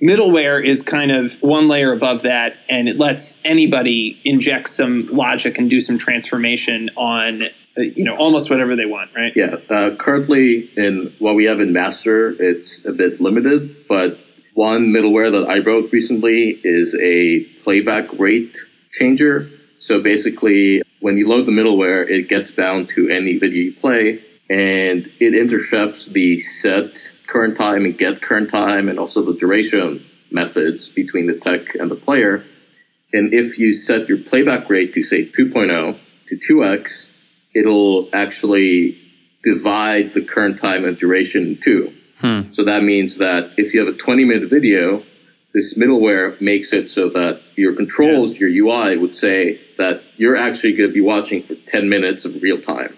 [0.00, 5.56] Middleware is kind of one layer above that, and it lets anybody inject some logic
[5.56, 7.44] and do some transformation on
[7.76, 9.32] you know almost whatever they want right?
[9.34, 14.18] Yeah uh, currently in what we have in master it's a bit limited but
[14.54, 18.56] one middleware that i wrote recently is a playback rate
[18.96, 19.50] changer.
[19.78, 24.24] So basically when you load the middleware it gets bound to any video you play
[24.48, 30.04] and it intercepts the set current time and get current time and also the duration
[30.30, 32.44] methods between the tech and the player.
[33.12, 35.98] And if you set your playback rate to say 2.0
[36.28, 37.10] to 2x
[37.56, 38.98] it'll actually
[39.42, 41.92] divide the current time and duration in two.
[42.20, 42.52] Hmm.
[42.52, 45.02] So that means that if you have a 20 minute video,
[45.54, 50.74] this middleware makes it so that your controls, your UI would say that you're actually
[50.74, 52.94] going to be watching for 10 minutes of real time,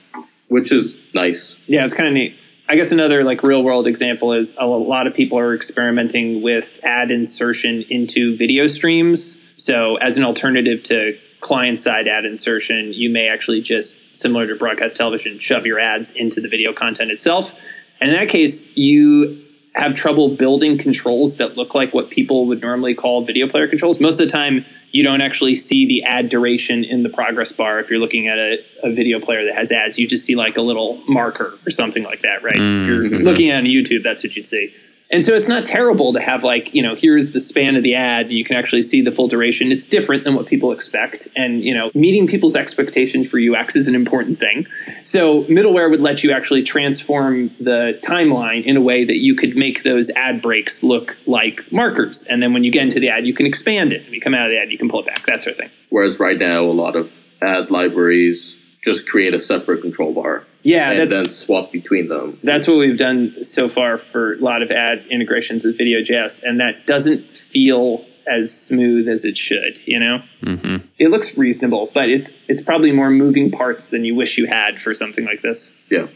[0.48, 1.56] which is nice.
[1.66, 2.34] Yeah, it's kind of neat.
[2.68, 6.80] I guess another like real world example is a lot of people are experimenting with
[6.82, 9.38] ad insertion into video streams.
[9.56, 14.54] So as an alternative to client side ad insertion, you may actually just similar to
[14.54, 17.52] broadcast television, shove your ads into the video content itself.
[18.00, 19.44] And in that case, you
[19.74, 24.00] have trouble building controls that look like what people would normally call video player controls.
[24.00, 27.78] Most of the time, you don't actually see the ad duration in the progress bar
[27.78, 29.98] if you're looking at a, a video player that has ads.
[29.98, 32.56] You just see like a little marker or something like that, right?
[32.56, 33.24] If you're mm-hmm.
[33.24, 34.74] looking at on YouTube, that's what you'd see.
[35.10, 37.94] And so it's not terrible to have like, you know, here's the span of the
[37.94, 38.30] ad.
[38.30, 39.72] You can actually see the full duration.
[39.72, 41.28] It's different than what people expect.
[41.34, 44.66] And, you know, meeting people's expectations for UX is an important thing.
[45.04, 49.56] So middleware would let you actually transform the timeline in a way that you could
[49.56, 52.24] make those ad breaks look like markers.
[52.24, 54.04] And then when you get into the ad, you can expand it.
[54.04, 55.58] When you come out of the ad, you can pull it back, that sort of
[55.58, 55.70] thing.
[55.88, 60.90] Whereas right now, a lot of ad libraries just create a separate control bar Yeah,
[60.90, 62.38] and then swap between them.
[62.42, 66.60] That's what we've done so far for a lot of ad integrations with Video.js, and
[66.60, 69.78] that doesn't feel as smooth as it should.
[69.86, 70.86] You know, mm-hmm.
[70.98, 74.82] it looks reasonable, but it's it's probably more moving parts than you wish you had
[74.82, 75.72] for something like this.
[75.90, 76.08] Yeah.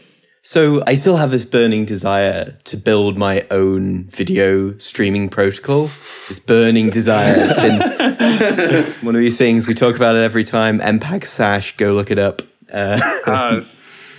[0.45, 5.85] So I still have this burning desire to build my own video streaming protocol.
[6.27, 7.33] This burning desire.
[7.37, 10.79] It's been one of these things we talk about it every time.
[10.79, 12.43] MPEG Sash, go look it up.
[12.71, 13.63] Uh, Uh,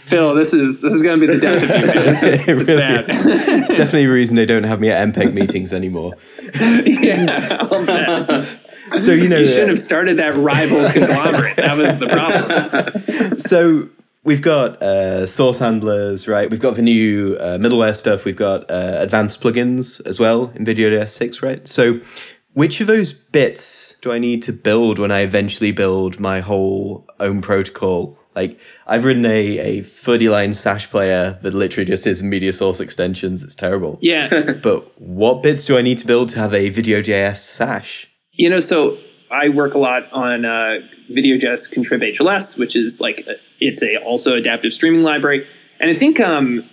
[0.05, 1.87] Phil, this is this is going to be the death of you.
[1.87, 2.15] Man.
[2.35, 3.07] It's, it's really bad.
[3.09, 6.13] it's definitely a reason they don't have me at MPEG meetings anymore.
[6.61, 8.49] yeah, I'll bet.
[8.99, 11.57] So you know, you should have started that rival conglomerate.
[11.57, 13.39] That was the problem.
[13.41, 13.89] so
[14.25, 16.51] we've got uh, source handlers, right?
[16.51, 18.27] We've got the new uh, middleware stuff.
[18.27, 21.67] We've got uh, advanced plugins as well in Video.js 6, right?
[21.67, 22.01] So
[22.53, 27.07] which of those bits do I need to build when I eventually build my whole
[27.19, 28.19] own protocol?
[28.35, 32.81] Like I've written a, a 30 line Sash player that literally just is media source
[32.81, 33.43] extensions.
[33.43, 33.99] It's terrible.
[34.01, 38.09] Yeah, But what bits do I need to build to have a Video.js Sash?
[38.33, 38.99] You know, so
[39.31, 40.79] I work a lot on uh,
[41.11, 45.47] VideoJS Contrib HLS, which is like a, it's a also adaptive streaming library,
[45.81, 46.69] and I think um,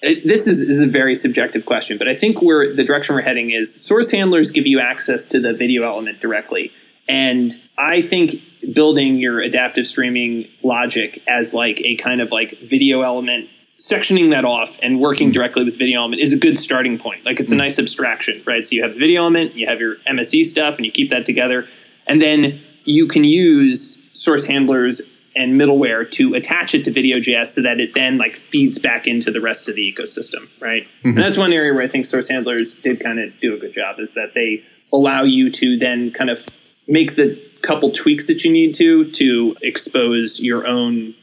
[0.00, 3.22] it, this is, is a very subjective question, but I think where the direction we're
[3.22, 6.72] heading is source handlers give you access to the video element directly,
[7.08, 8.36] and I think
[8.72, 13.48] building your adaptive streaming logic as like a kind of like video element
[13.78, 15.34] sectioning that off and working mm-hmm.
[15.34, 17.24] directly with video element is a good starting point.
[17.24, 17.62] Like it's a mm-hmm.
[17.62, 18.66] nice abstraction right?
[18.66, 21.24] So you have the video element you have your mse stuff and you keep that
[21.24, 21.66] together.
[22.06, 25.00] And then you can use source handlers
[25.36, 29.30] and middleware to attach it to video.js so that it then like feeds back into
[29.30, 30.86] the rest of the ecosystem right?
[31.04, 31.22] And mm-hmm.
[31.22, 34.00] that's one area where i think source handlers did kind of do a good job
[34.00, 36.46] is that they allow you to then kind of
[36.88, 41.14] make the couple tweaks that you need to to expose your own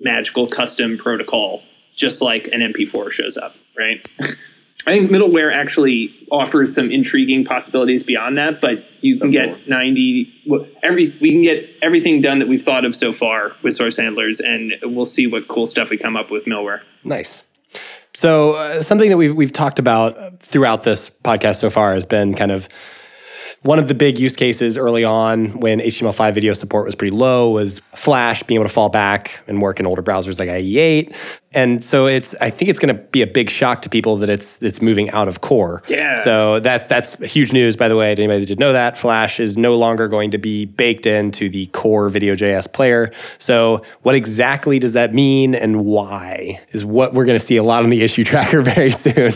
[0.00, 1.62] magical custom protocol
[1.96, 4.08] just like an mp4 shows up right?
[4.86, 10.32] I think middleware actually offers some intriguing possibilities beyond that but you can get 90
[10.46, 13.96] well, every we can get everything done that we've thought of so far with source
[13.96, 16.80] handlers and we'll see what cool stuff we come up with middleware.
[17.04, 17.44] Nice.
[18.14, 22.34] So uh, something that we've we've talked about throughout this podcast so far has been
[22.34, 22.68] kind of
[23.62, 27.50] one of the big use cases early on when HTML5 video support was pretty low
[27.50, 31.14] was Flash being able to fall back and work in older browsers like IE8.
[31.52, 34.28] And so it's I think it's going to be a big shock to people that
[34.28, 35.82] it's it's moving out of core.
[35.88, 36.14] Yeah.
[36.22, 38.14] So that's that's huge news by the way.
[38.14, 41.48] To anybody that didn't know that, Flash is no longer going to be baked into
[41.48, 43.12] the core Video.js player.
[43.38, 47.62] So what exactly does that mean and why is what we're going to see a
[47.62, 49.32] lot on the issue tracker very soon.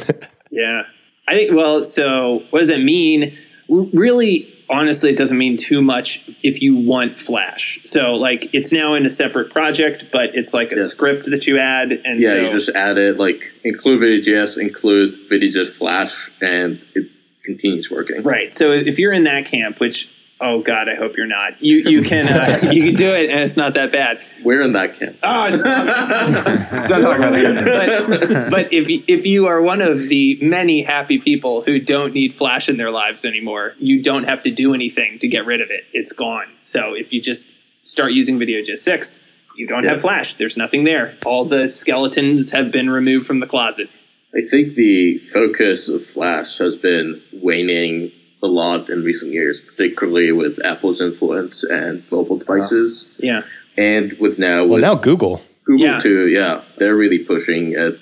[0.51, 0.83] Yeah.
[1.29, 3.37] I think, well, so what does it mean?
[3.73, 7.81] Really, honestly, it doesn't mean too much if you want Flash.
[7.85, 10.85] So, like, it's now in a separate project, but it's like a Yeah.
[10.85, 11.93] script that you add.
[12.05, 17.07] And Yeah, so, you just add it like include Video.js, include VideoJS Flash, and it
[17.45, 18.23] continues working.
[18.23, 18.53] right.
[18.53, 20.09] So, if you're in that camp, which,
[20.43, 23.40] oh God, I hope you're not, you, you can, uh, you can do it and
[23.40, 24.20] it's not that bad.
[24.45, 25.16] We're in that camp.
[25.22, 28.07] Oh, don't talk about that.
[28.28, 32.12] But, but if y- if you are one of the many happy people who don't
[32.12, 35.61] need Flash in their lives anymore, you don't have to do anything to get rid
[35.61, 35.84] of it.
[35.93, 36.47] It's gone.
[36.62, 37.51] So if you just
[37.82, 39.20] start using Video.js six,
[39.57, 40.34] you don't have Flash.
[40.34, 41.16] There's nothing there.
[41.24, 43.88] All the skeletons have been removed from the closet.
[44.34, 48.11] I think the focus of Flash has been waning
[48.43, 53.43] a lot in recent years, particularly with Apple's influence and mobile devices, Yeah.
[53.78, 55.43] and with now well, with now Google.
[55.64, 56.01] Google Yeah.
[56.01, 56.26] too.
[56.28, 57.99] Yeah, they're really pushing it.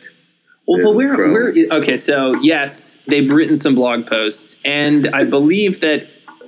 [0.67, 1.33] Well, in but we're, Chrome.
[1.33, 1.97] we're okay.
[1.97, 6.07] So yes, they've written some blog posts, and I believe that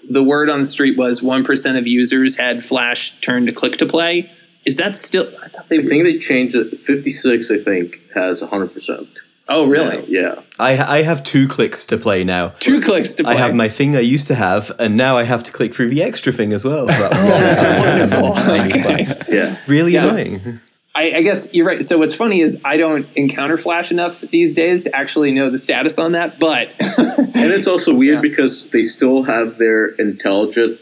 [0.09, 3.77] the word on the street was one percent of users had Flash turned to click
[3.79, 4.31] to play.
[4.65, 5.29] Is that still?
[5.43, 5.81] I thought they.
[5.81, 6.79] I think they changed it.
[6.81, 9.07] 56, I think, has 100%.
[9.49, 10.05] Oh, really?
[10.09, 10.41] Yeah.
[10.59, 12.49] I I have two clicks to play now.
[12.61, 13.35] Two clicks to play.
[13.35, 15.91] I have my thing I used to have, and now I have to click through
[15.91, 16.87] the extra thing as well.
[16.91, 19.35] Oh, wonderful.
[19.35, 19.57] Yeah.
[19.67, 20.05] Really Yeah.
[20.09, 20.61] annoying.
[20.95, 21.83] I, I guess you're right.
[21.83, 25.57] So what's funny is I don't encounter Flash enough these days to actually know the
[25.57, 26.39] status on that.
[26.39, 28.21] But And it's also weird Yeah.
[28.21, 30.79] because they still have their intelligent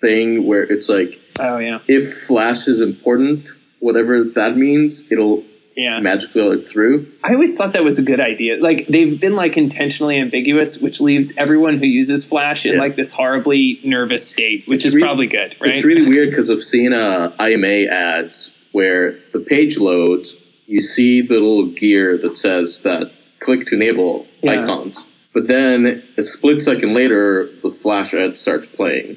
[0.00, 3.48] thing where it's like, oh yeah, if Flash is important,
[3.80, 5.42] whatever that means, it'll
[5.78, 6.00] yeah.
[6.00, 7.10] magically let through.
[7.24, 8.56] I always thought that was a good idea.
[8.60, 12.80] Like they've been like intentionally ambiguous, which leaves everyone who uses Flash in Yeah.
[12.80, 15.76] like this horribly nervous state, which is really- probably good, right?
[15.76, 21.22] It's really weird because I've seen uh, IMA ads where the page loads, you see
[21.22, 23.10] the little gear that says that
[23.40, 24.62] click to enable Yeah.
[24.64, 25.06] icons.
[25.32, 29.16] But then a split second later, the Flash ad starts playing.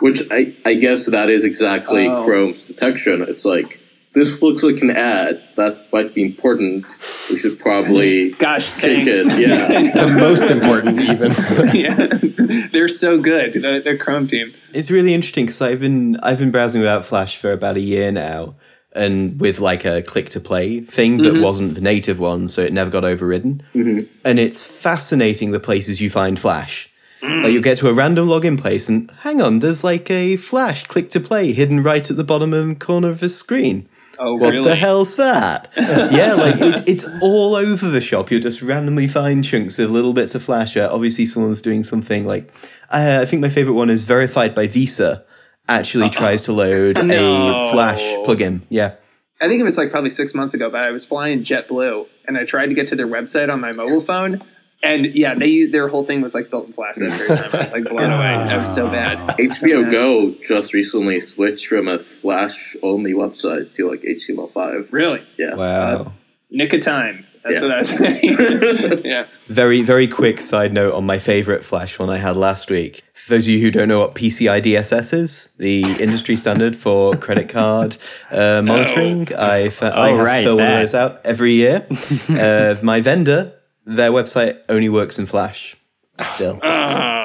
[0.00, 2.24] Which I, I guess that is exactly Oh.
[2.24, 3.22] Chrome's detection.
[3.26, 3.80] It's like,
[4.16, 5.42] this looks like an ad.
[5.56, 6.86] That might be important.
[7.28, 9.34] We should probably Gosh, take thanks.
[9.34, 9.38] it.
[9.38, 10.06] Yeah.
[10.06, 11.32] The most important, even.
[11.74, 13.54] yeah, they're so good.
[13.54, 14.54] The, the Chrome team.
[14.72, 18.10] It's really interesting because I've been I've been browsing without Flash for about a year
[18.10, 18.54] now,
[18.92, 21.42] and with like a click to play thing that mm-hmm.
[21.42, 23.62] wasn't the native one, so it never got overridden.
[23.74, 24.06] Mm-hmm.
[24.24, 26.90] And it's fascinating the places you find Flash.
[27.22, 27.44] Mm.
[27.44, 30.86] Like you get to a random login place, and hang on, there's like a Flash
[30.86, 33.88] click to play hidden right at the bottom of corner of the screen.
[34.18, 34.68] Oh, What really?
[34.68, 35.70] the hell's that?
[35.76, 38.30] yeah, like it, it's all over the shop.
[38.30, 40.76] You'll just randomly find chunks of little bits of Flash.
[40.76, 42.52] Uh, obviously, someone's doing something like
[42.90, 45.24] uh, I think my favorite one is verified by Visa.
[45.68, 47.66] Actually, tries to load No.
[47.68, 48.62] a Flash plugin.
[48.68, 48.94] Yeah,
[49.40, 52.38] I think it was like probably six months ago, but I was flying JetBlue and
[52.38, 54.42] I tried to get to their website on my mobile phone.
[54.86, 57.50] And yeah, they used, their whole thing was like built in Flash at that time.
[57.52, 58.46] I was like blown away.
[58.46, 59.18] That was so bad.
[59.38, 64.92] HBO Go just recently switched from a Flash only website to like HTML5.
[64.92, 65.22] Really?
[65.38, 65.54] Yeah.
[65.54, 65.92] wow.
[65.92, 66.16] That's
[66.50, 67.26] nick of time.
[67.44, 67.62] That's Yeah.
[67.62, 69.02] what I was saying.
[69.04, 69.26] yeah.
[69.44, 73.02] Very, very quick side note on my favorite Flash one I had last week.
[73.14, 77.14] For those of you who don't know what PCI DSS is, the industry standard for
[77.16, 77.96] credit card
[78.32, 81.52] uh, monitoring, I, fa- I Oh, have right, to fill one of those out every
[81.52, 81.86] year.
[82.30, 83.52] uh, my vendor,
[83.86, 85.76] their website only works in Flash
[86.22, 86.60] still.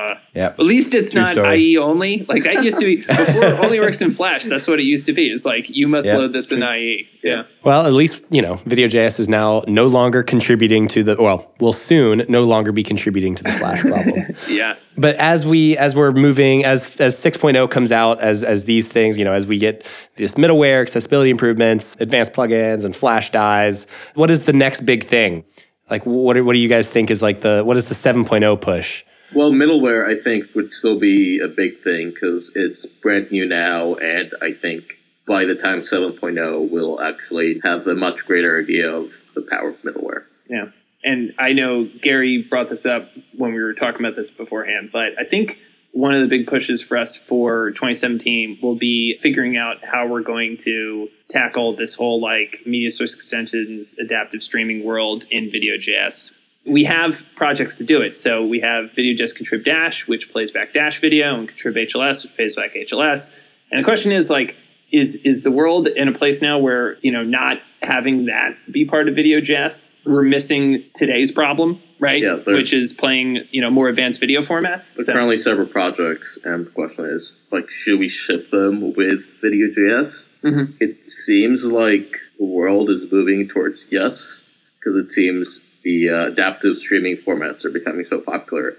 [0.01, 0.45] Uh, yeah.
[0.47, 1.59] at least it's True not story.
[1.59, 2.25] IE only.
[2.29, 4.45] Like that used to be before it only works in Flash.
[4.45, 5.27] That's what it used to be.
[5.27, 6.17] It's like you must Yeah.
[6.17, 7.05] load this in IE.
[7.21, 7.43] Yeah.
[7.63, 11.73] Well, at least, you know, Video.js is now no longer contributing to the, well, will
[11.73, 14.35] soon no longer be contributing to the Flash problem.
[14.47, 14.75] Yeah.
[14.97, 19.17] but as we as we're moving as as 6.0 comes out as as these things
[19.17, 19.85] you know as we get
[20.15, 25.43] this middleware accessibility improvements advanced plugins and flash dies what is the next big thing
[25.91, 28.59] like what do, what do you guys think is like the what is the 7.0
[28.59, 29.03] push
[29.35, 33.95] Well, middleware, I think, would still be a big thing because it's brand new now,
[33.95, 39.11] and I think by the time 7.0, we'll actually have a much greater idea of
[39.35, 40.23] the power of middleware.
[40.49, 40.65] Yeah.
[41.03, 45.13] And I know Gary brought this up when we were talking about this beforehand, but
[45.17, 45.57] I think
[45.93, 50.21] one of the big pushes for us for 2017 will be figuring out how we're
[50.21, 56.31] going to tackle this whole like media source extensions, adaptive streaming world in Video.js.
[56.65, 58.17] We have projects to do it.
[58.17, 62.35] So we have VideoJS Contrib Dash, which plays back Dash video, and Contrib HLS, which
[62.35, 63.35] plays back HLS.
[63.71, 64.57] And the question is like,
[64.91, 68.85] is is the world in a place now where you know not having that be
[68.85, 72.21] part of Video.js, we're missing today's problem, right?
[72.21, 74.95] Yeah, Which is playing you know more advanced video formats.
[74.95, 79.21] There's So- currently several projects, and the question is, like, should we ship them with
[79.41, 80.31] Video.js?
[80.43, 80.73] Mhm.
[80.81, 84.43] It seems like the world is moving towards yes,
[84.79, 88.77] because it seems the uh, adaptive streaming formats are becoming so popular,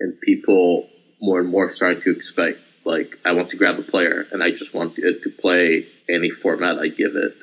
[0.00, 0.88] and people
[1.20, 4.50] more and more starting to expect, like, I want to grab a player, and I
[4.50, 7.38] just want it to play any format I give it.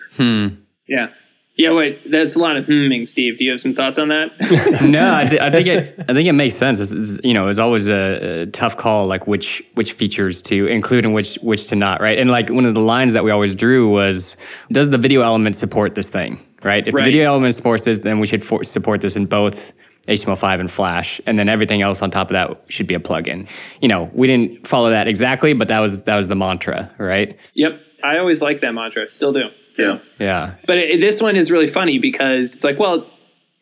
[0.88, 1.08] yeah,
[1.56, 1.72] yeah.
[1.74, 3.38] Wait, that's a lot of hmming, Steve.
[3.38, 4.32] Do you have some thoughts on that?
[4.88, 5.96] no, I, th- I think it.
[6.10, 6.80] I think it makes sense.
[6.80, 10.68] It's, it's, you know, it's always a, a tough call, like which which features to
[10.68, 12.18] include and which which to not, right?
[12.18, 14.38] And like one of the lines that we always drew was,
[14.72, 16.88] does the video element support this thing, right?
[16.88, 17.02] If Right.
[17.02, 19.74] the video element supports this, then we should for- support this in both
[20.08, 23.48] HTML5 and Flash, and then everything else on top of that should be a plugin.
[23.82, 27.38] You know, we didn't follow that exactly, but that was that was the mantra, right?
[27.54, 29.08] yep, I always like that mantra.
[29.10, 29.50] Still do.
[29.70, 29.84] So.
[29.84, 30.00] Yeah.
[30.20, 30.56] Yeah.
[30.66, 33.08] But it, this one is really funny because it's like, well,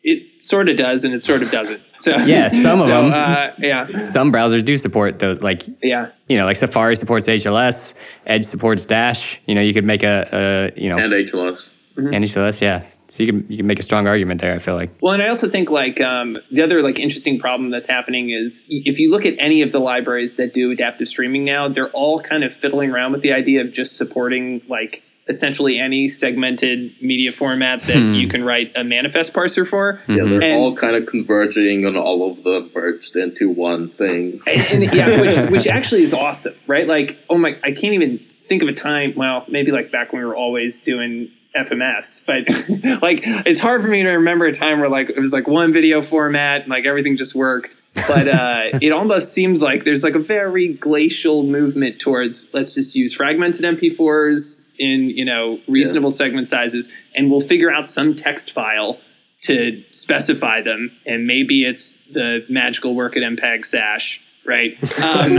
[0.02, 1.80] it sort of does and it sort of doesn't.
[2.00, 3.12] So Yeah, some of so, them.
[3.12, 6.12] Uh, yeah, Some browsers do support those, like yeah.
[6.28, 7.92] you know, like Safari supports HLS,
[8.24, 9.38] Edge supports Dash.
[9.46, 11.72] You know, you could make a, a you know, And HLS.
[11.96, 12.14] Mm-hmm.
[12.14, 12.80] And HTLS, yeah.
[12.80, 14.54] So you can you can make a strong argument there.
[14.54, 14.90] I feel like.
[15.00, 18.64] Well, and I also think like um, the other like interesting problem that's happening is
[18.68, 22.20] if you look at any of the libraries that do adaptive streaming now, they're all
[22.20, 27.32] kind of fiddling around with the idea of just supporting like essentially any segmented media
[27.32, 28.14] format that hmm.
[28.14, 29.94] you can write a manifest parser for.
[29.94, 30.12] Mm-hmm.
[30.12, 34.40] Yeah, they're And- all kind of converging on all of them merged into one thing.
[34.46, 36.86] and, and yeah, which, which actually is awesome, right?
[36.86, 39.14] Like, oh my, I can't even think of a time.
[39.16, 43.88] Well, maybe like back when we were always doing FMS, but like it's hard for
[43.88, 46.86] me to remember a time where like it was like one video format and like
[46.86, 47.76] everything just worked.
[47.94, 52.94] But uh, it almost seems like there's like a very glacial movement towards let's just
[52.94, 58.52] use fragmented MP4s in you know reasonable segment sizes, and we'll figure out some text
[58.52, 58.98] file
[59.42, 64.76] to specify them, and maybe it's the magical work at MPEG Sash, right?
[65.02, 65.38] Um,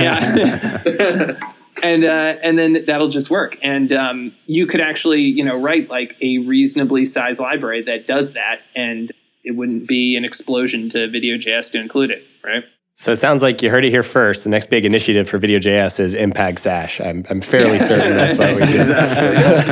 [0.00, 1.38] yeah.
[1.82, 3.58] and uh, and then that'll just work.
[3.62, 8.32] And um, you could actually, you know, write like a reasonably sized library that does
[8.32, 9.12] that, and
[9.44, 12.64] it wouldn't be an explosion to Video.js to include it, right?
[12.98, 14.42] So it sounds like you heard it here first.
[14.42, 17.00] The next big initiative for Video.js is MPEG Sash.
[17.00, 18.82] I'm, I'm fairly certain that's what we do.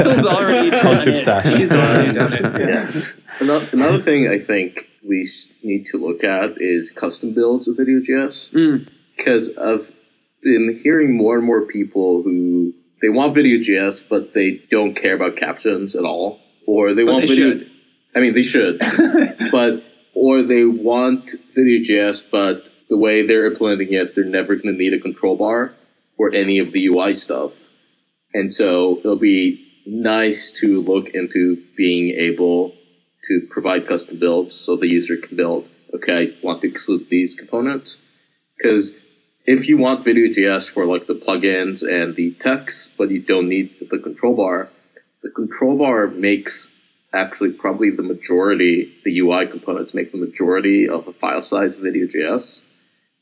[0.02, 1.24] Phil's already done it.
[1.24, 1.56] Sash.
[1.56, 2.42] He's already done it.
[2.66, 3.02] Yeah.
[3.40, 5.28] Another, another thing I think we
[5.64, 8.88] need to look at is custom builds of Video.js.
[9.16, 9.92] Because I've
[10.46, 12.72] been hearing more and more people who
[13.02, 16.38] they want video Video.js, but they don't care about captions at all.
[16.66, 17.50] Or they want they video.
[17.50, 17.70] should.
[18.14, 18.78] I mean, they should.
[19.52, 19.82] but,
[20.14, 24.78] or they want video Video.js, but the way they're implementing it, they're never going to
[24.78, 25.74] need a control bar
[26.16, 27.70] or any of the UI stuff.
[28.32, 32.72] And so it'll be nice to look into being able
[33.28, 37.34] to provide custom builds so the user can build, okay, I want to exclude these
[37.34, 37.98] components.
[38.56, 38.94] Because
[39.46, 43.74] if you want Video.js for like the plugins and the techs, but you don't need
[43.90, 44.70] the control bar,
[45.22, 46.70] the control bar makes
[47.12, 51.84] actually probably the majority, the UI components make the majority of the file size of
[51.84, 52.60] Video.js.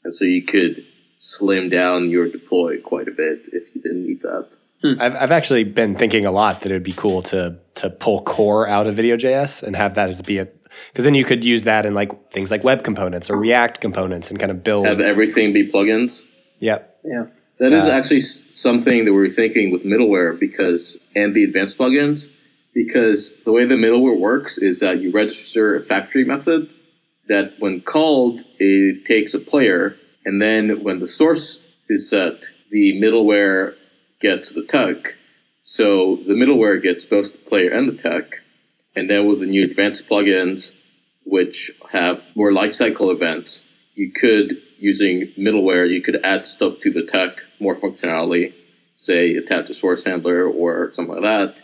[0.02, 0.84] And so you could
[1.18, 4.48] slim down your deploy quite a bit if you didn't need that.
[4.82, 5.00] Hmm.
[5.00, 8.22] I've, I've actually been thinking a lot that it would be cool to to pull
[8.22, 10.46] core out of Video.js and have that as be a
[10.88, 14.30] because then you could use that in like things like web components or React components
[14.30, 14.86] and kind of build.
[14.86, 16.22] Have everything be plugins.
[16.60, 17.00] Yep.
[17.04, 17.26] Yeah.
[17.58, 22.28] That is uh, actually something that we're thinking with middleware because and the advanced plugins
[22.74, 26.68] because the way the middleware works is that you register a factory method
[27.28, 33.00] that when called it takes a player and then when the source is set the
[33.00, 33.74] middleware
[34.20, 35.14] gets the tech
[35.62, 38.40] so the middleware gets both the player and the tech
[38.96, 40.72] and then with the new advanced plugins
[41.24, 43.64] which have more lifecycle events
[43.94, 48.52] you could using middleware you could add stuff to the tech more functionality
[48.96, 51.56] say attach a source handler or something like that.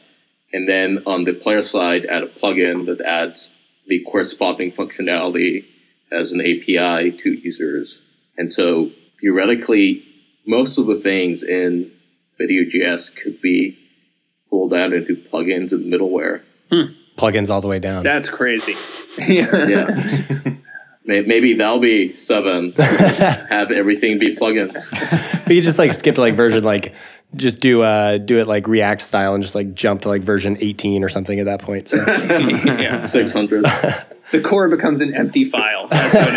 [0.53, 3.53] And then on the player side add a plugin that adds
[3.87, 5.65] the corresponding functionality
[6.13, 8.03] as an api to users.
[8.37, 10.05] And so theoretically
[10.47, 11.93] most of the things in
[12.39, 13.79] video.js could be
[14.49, 16.93] pulled out into plugins and middleware hmm.
[17.17, 18.03] Plugins all the way down.
[18.03, 18.75] That's crazy.
[19.19, 19.67] yeah.
[19.67, 20.57] yeah
[21.05, 26.35] maybe that'll be seven have everything be plugins we could just like skip to like
[26.37, 26.95] version like
[27.35, 30.57] just do uh do it like React style and just like jump to like version
[30.61, 31.89] 18 or something at that point.
[31.89, 33.03] So yeah.
[33.03, 33.65] 600
[34.33, 35.89] The core becomes an empty file.
[35.91, 36.29] That's what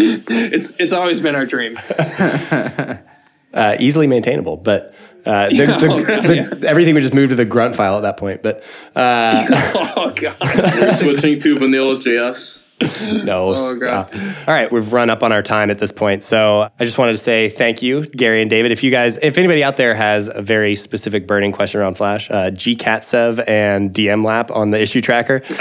[0.00, 0.52] it is.
[0.52, 1.78] it's it's always been our dream.
[3.54, 4.94] uh, easily maintainable, but
[5.28, 8.16] uh, the, the, Oh, the, everything would just move to the grunt file at that
[8.16, 8.42] point.
[8.42, 8.64] But
[8.96, 9.46] uh,
[9.96, 10.36] Oh god.
[10.40, 14.14] we're switching to vanilla js no, stop.
[14.14, 16.22] All right, we've run up on our time at this point.
[16.22, 18.70] So I just wanted to say thank you, Gary and David.
[18.70, 22.30] If you guys, if anybody out there has a very specific burning question around Flash,
[22.30, 25.42] uh, gkatsev and DMLAP on the issue tracker.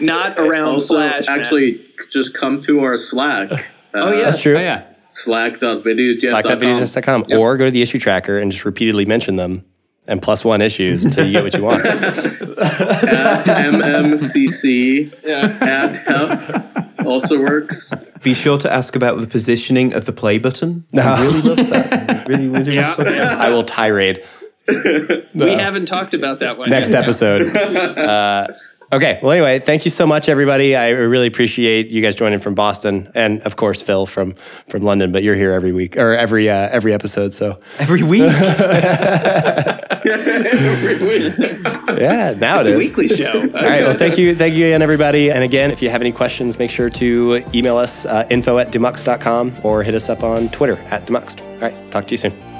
[0.00, 1.28] Not around also Flash.
[1.28, 1.40] man.
[1.40, 4.24] actually just come to our slack Oh, yeah.
[4.24, 4.56] That's true.
[4.56, 4.84] Oh yeah.
[5.16, 9.64] slack.videojs.com Slack.videojs.com or go to the issue tracker and just repeatedly mention them
[10.08, 11.84] and plus one issues until you get what you want.
[11.86, 17.92] at mmcc at hef also works
[18.22, 20.84] Be sure to ask about the positioning of the play button.
[20.92, 22.26] He really loves that.
[22.28, 22.82] Really, really Yeah.
[22.82, 24.24] wants to about I will tirade
[24.68, 26.68] we haven't talked about that one.
[26.70, 27.54] next episode.
[27.54, 28.48] Uh,
[28.92, 29.18] okay.
[29.22, 30.74] Well, anyway, thank you so much, everybody.
[30.76, 34.34] I really appreciate you guys joining from Boston, and of course Phil from
[34.68, 35.12] from London.
[35.12, 37.34] But you're here every week or every uh, every episode.
[37.34, 38.22] So Every week.
[40.06, 40.96] Every
[41.28, 41.34] week.
[41.98, 43.32] yeah, now It's it a weekly show.
[43.40, 43.82] All right.
[43.82, 45.30] Well, thank you, thank you again, everybody.
[45.30, 48.68] And again, if you have any questions, make sure to email us uh, info at
[48.68, 51.40] demux.com or hit us up on Twitter at demuxed.
[51.54, 51.90] All right.
[51.90, 52.55] Talk to you soon.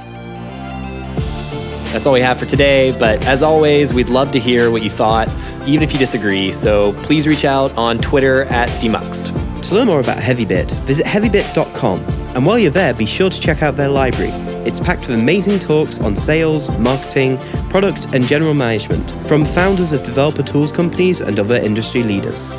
[1.97, 2.94] That's all we have for today.
[2.99, 5.30] But as always, we'd love to hear what you thought,
[5.66, 6.53] even if you disagree.
[6.53, 9.32] So please reach out on Twitter at Demuxed.
[9.62, 12.01] To learn more about HeavyBit, visit heavybit.com.
[12.36, 14.30] And while you're there, be sure to check out their library.
[14.66, 17.38] It's packed with amazing talks on sales, marketing,
[17.70, 22.51] product, and general management from founders of developer tools companies and other industry leaders.